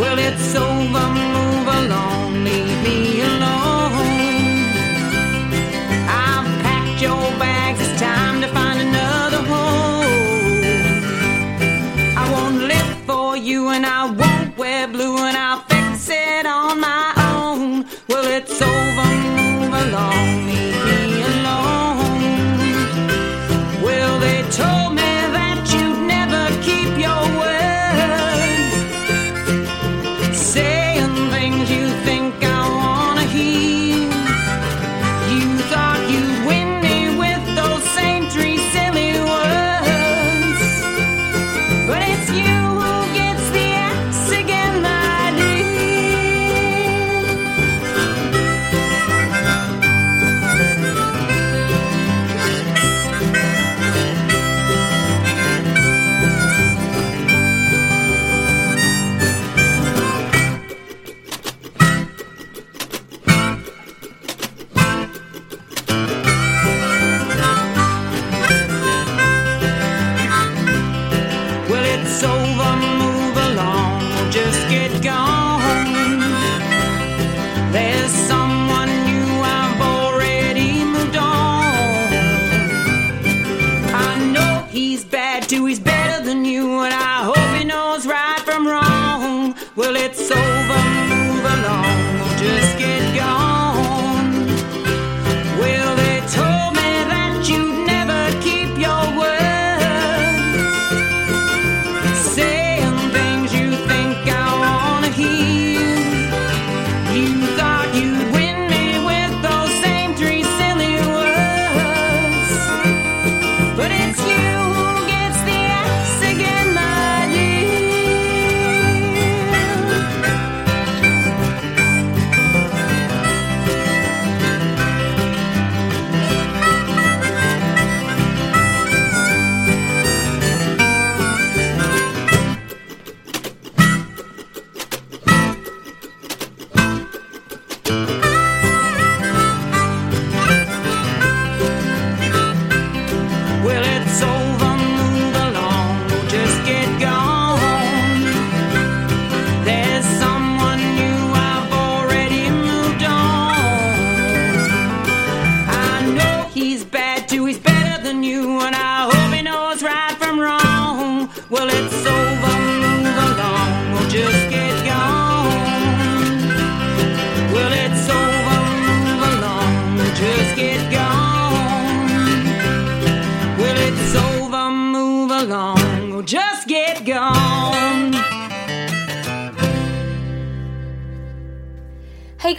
[0.00, 2.21] Well, it's over, move along,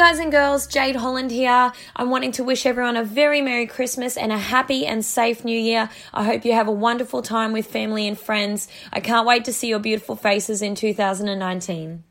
[0.04, 1.72] guys and girls, Jade Holland here.
[1.96, 5.58] I'm wanting to wish everyone a very Merry Christmas and a happy and safe New
[5.58, 5.90] Year.
[6.14, 8.68] I hope you have a wonderful time with family and friends.
[8.92, 12.04] I can't wait to see your beautiful faces in 2019.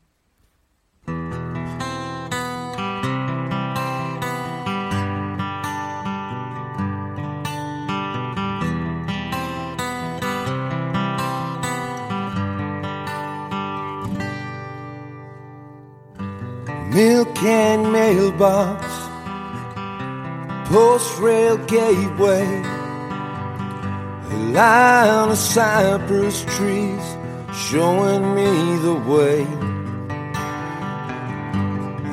[16.93, 18.85] Milk and mailbox,
[20.69, 22.45] post rail gateway,
[24.29, 27.01] a line of cypress trees
[27.51, 29.43] showing me the way.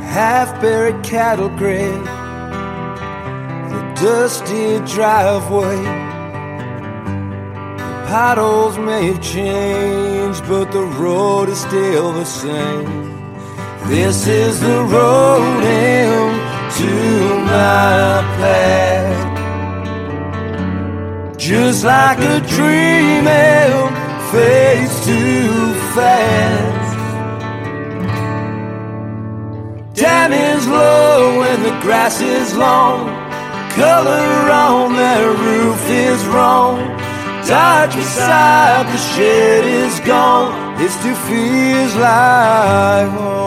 [0.09, 2.02] Half buried cattle grid,
[3.73, 5.77] the dusty driveway.
[7.77, 13.19] The potholes may have changed, but the road is still the same.
[13.90, 16.94] This is the road into
[17.42, 19.36] my path.
[21.36, 23.90] Just like a dream, it
[24.30, 26.98] fades too fast.
[29.98, 33.08] Time is low and the grass is long.
[33.72, 36.78] Color on that roof is wrong.
[37.44, 40.80] Dark beside the shed is gone.
[40.80, 43.39] It still feels like home.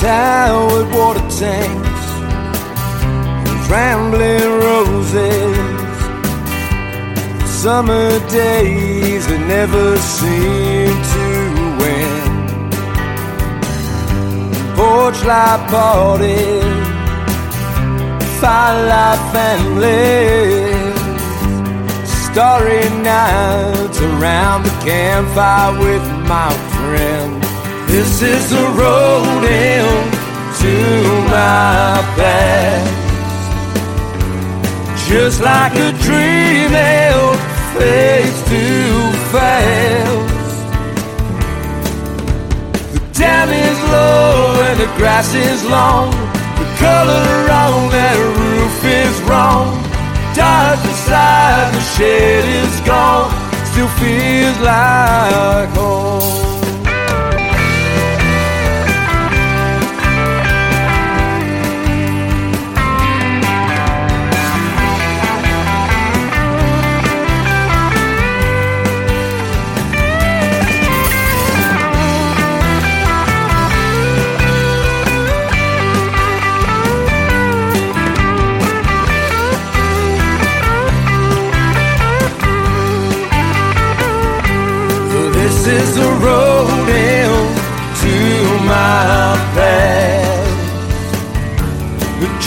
[0.00, 2.06] Towered water tanks
[3.48, 5.78] and rambling roses
[7.50, 11.26] summer days that never seem to
[11.82, 12.72] end.
[14.76, 16.62] Porch light parties,
[18.40, 21.00] firelight families,
[22.30, 27.47] starry nights around the campfire with my friends.
[27.88, 30.74] This is the road into
[31.32, 33.08] my past.
[35.08, 37.38] Just like a dream, it
[37.72, 38.92] fades too
[39.32, 40.36] fast.
[42.92, 46.10] The dam is low and the grass is long.
[46.60, 49.66] The color on that roof is wrong.
[50.36, 53.32] Dark beside the shed is gone.
[53.72, 56.47] Still feels like home.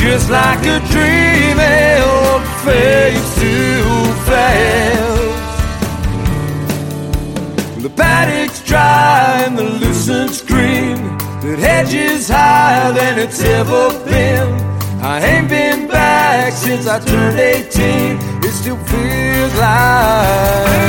[0.01, 3.83] Just like a dream, it fades too
[4.25, 5.11] fast.
[7.83, 10.97] The paddocks dry and the lucerne's green.
[11.43, 14.49] That hedges higher than it's ever been.
[15.03, 18.17] I ain't been back since I turned 18.
[18.43, 20.81] It still feels like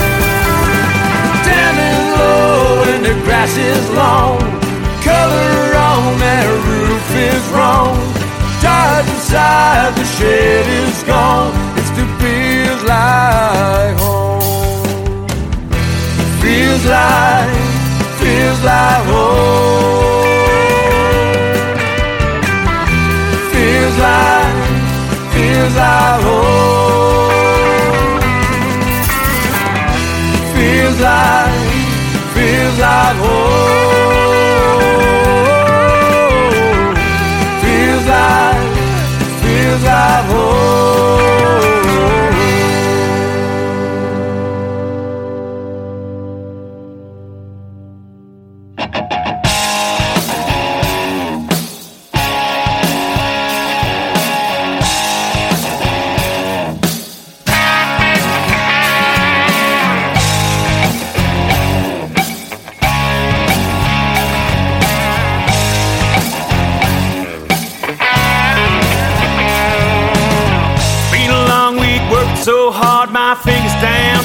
[1.44, 4.40] Damn is low and the grass is long.
[5.04, 8.11] Color on that roof is wrong.
[9.32, 11.54] Inside the shed is gone.
[11.78, 15.26] It still feels like home.
[16.42, 17.48] Feels like,
[18.20, 20.02] feels like home.
[23.54, 24.54] Feels like,
[25.32, 27.30] feels like home.
[30.56, 31.72] Feels like,
[32.34, 33.81] feels like home.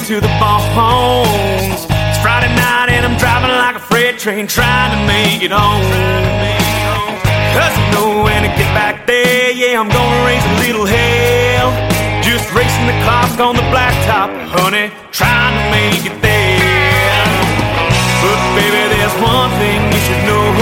[0.08, 1.84] to the bones.
[1.92, 5.84] It's Friday night and I'm driving like a freight train trying to make it home.
[7.52, 11.76] Cause I know when I get back there, yeah, I'm gonna raise a little hell.
[12.24, 17.28] Just racing the clock on the blacktop, honey, trying to make it there.
[18.24, 20.56] But baby, there's one thing you should know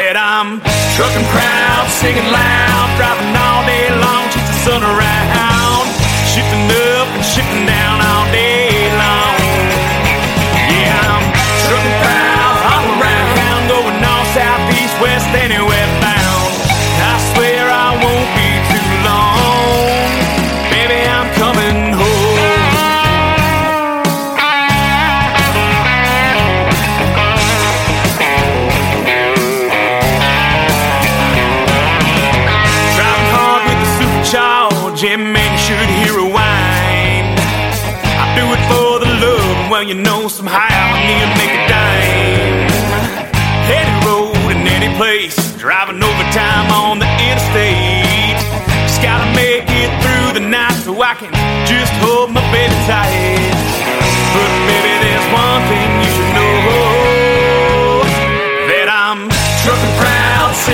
[0.00, 0.56] that I'm
[0.96, 5.31] trucking proud, singing loud, driving all day long, just the sun around.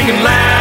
[0.08, 0.57] can laugh.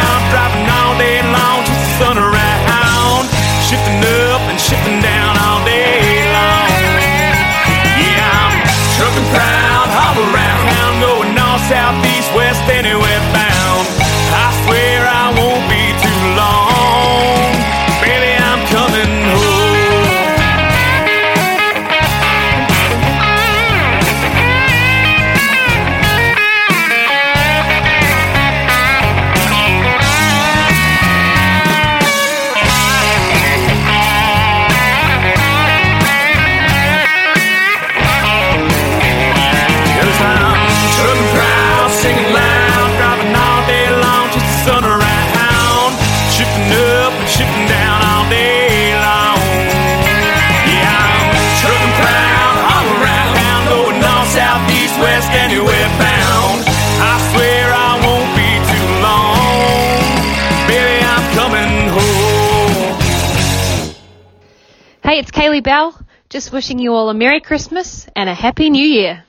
[66.38, 69.24] just wishing you all a Merry Christmas and a Happy New Year.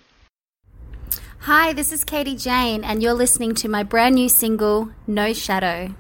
[1.40, 5.96] Hi, this is Katie Jayne, and you're listening to my brand new single, No Shadow.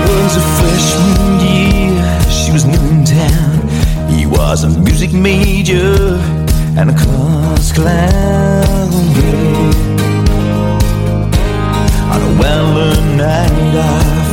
[0.09, 3.67] was a freshman year, she was new in town.
[4.09, 6.19] He was a music major
[6.77, 8.91] and a class clown.
[9.15, 9.86] Yeah.
[12.39, 14.30] On a night off,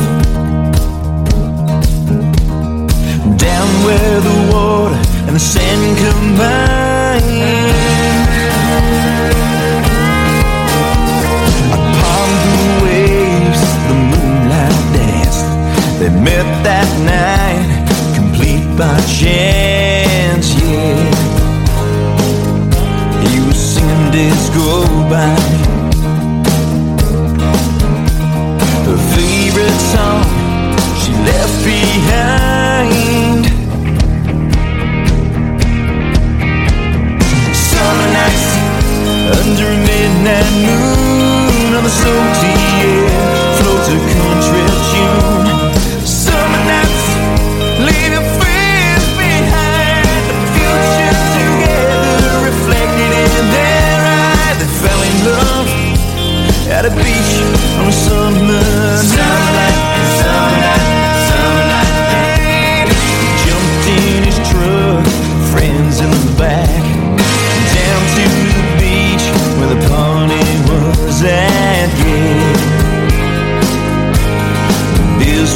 [3.37, 7.23] down where the water and the sand combine.
[11.73, 15.47] Upon the waves, the moonlight danced.
[15.99, 17.67] They met that night,
[18.15, 21.09] complete by chance, yeah.
[23.27, 24.69] He was singing disco
[25.09, 25.64] by
[29.93, 30.21] song
[31.01, 33.45] she left behind.
[37.53, 38.47] Summer nights
[39.37, 43.05] under a midnight moon on the salty air
[43.59, 45.47] floats a country tune.
[46.01, 47.05] Summer nights
[49.21, 50.23] behind.
[50.29, 54.57] The future together reflected in their eyes.
[54.61, 55.69] They fell in love
[56.75, 57.33] at a beach
[57.79, 59.74] on a summer night.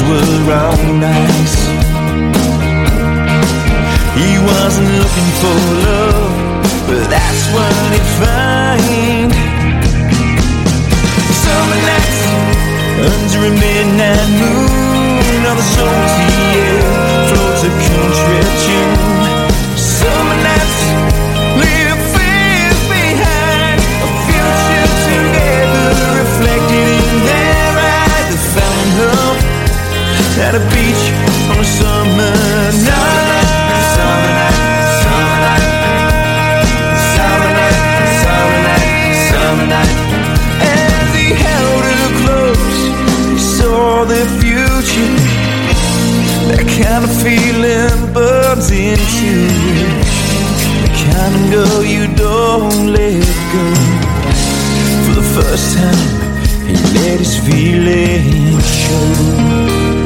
[0.08, 1.56] Were all nice.
[4.16, 5.56] He wasn't looking for
[5.86, 6.32] love,
[6.88, 9.32] but that's what he find.
[11.44, 12.22] Summer nights
[13.08, 16.28] under a midnight moon on the salty
[16.60, 18.99] air floats a country tune.
[30.40, 31.04] At a beach
[31.52, 32.32] on a summer
[32.72, 33.44] night.
[33.96, 34.60] Summer night,
[35.04, 35.68] summer night,
[37.14, 37.78] summer night,
[38.24, 38.88] summer night,
[39.30, 39.96] summer night.
[40.64, 42.78] As he held her close,
[43.58, 45.12] saw the future.
[46.48, 49.88] That kind of feeling burns into you.
[50.84, 53.66] The kind of girl you don't let go.
[55.04, 56.08] For the first time,
[56.66, 59.99] he let his feelings show.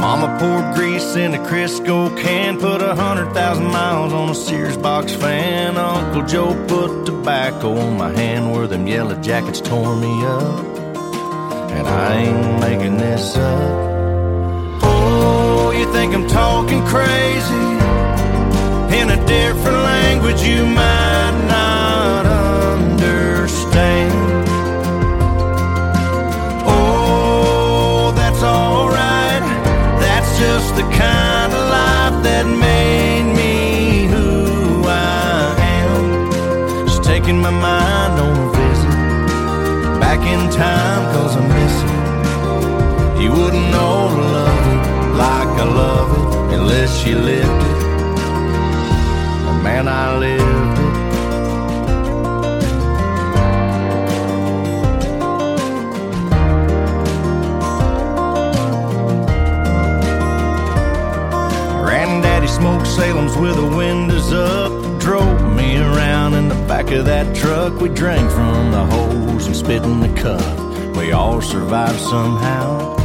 [0.00, 4.76] Mama poured grease in a Crisco can, put a hundred thousand miles on a Sears
[4.76, 5.76] box fan.
[5.76, 10.64] Uncle Joe put tobacco on my hand where them yellow jackets tore me up.
[11.72, 14.82] And I ain't making this up.
[14.82, 17.72] Oh, you think I'm talking crazy?
[19.02, 21.71] in a different language you might not
[30.94, 36.86] kind of life that made me who I am.
[36.86, 43.22] Just taking my mind on a visit back in time, cause I miss it.
[43.22, 44.82] You wouldn't know to love it
[45.24, 47.82] like I love it unless you lived it
[49.62, 50.41] man, I lived
[63.32, 65.00] smoked with the windows up.
[65.00, 67.80] Drove me around in the back of that truck.
[67.80, 70.96] We drank from the hose and spit in the cup.
[70.96, 72.96] We all survived somehow.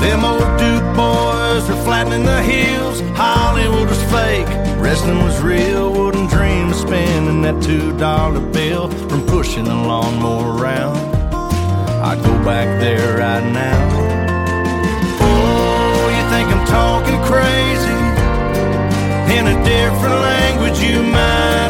[0.00, 3.00] Them old Duke boys were flattening the heels.
[3.16, 4.48] Hollywood was fake,
[4.78, 5.92] wrestling was real.
[5.92, 10.96] Wouldn't dream of spending that two dollar bill from pushing the lawnmower around.
[12.02, 14.01] I'd go back there right now.
[19.38, 21.61] In a different language you might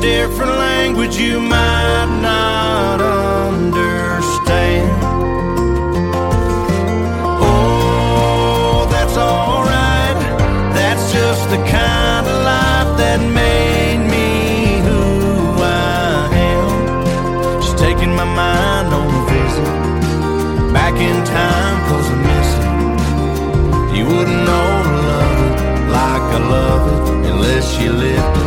[0.00, 4.90] different language you might not understand.
[7.40, 10.16] Oh, that's alright.
[10.74, 17.60] That's just the kind of life that made me who I am.
[17.60, 23.98] Just taking my mind on a visit back in time, cause I miss it.
[23.98, 25.54] You wouldn't know to love it
[25.90, 28.37] like I love it unless you lived.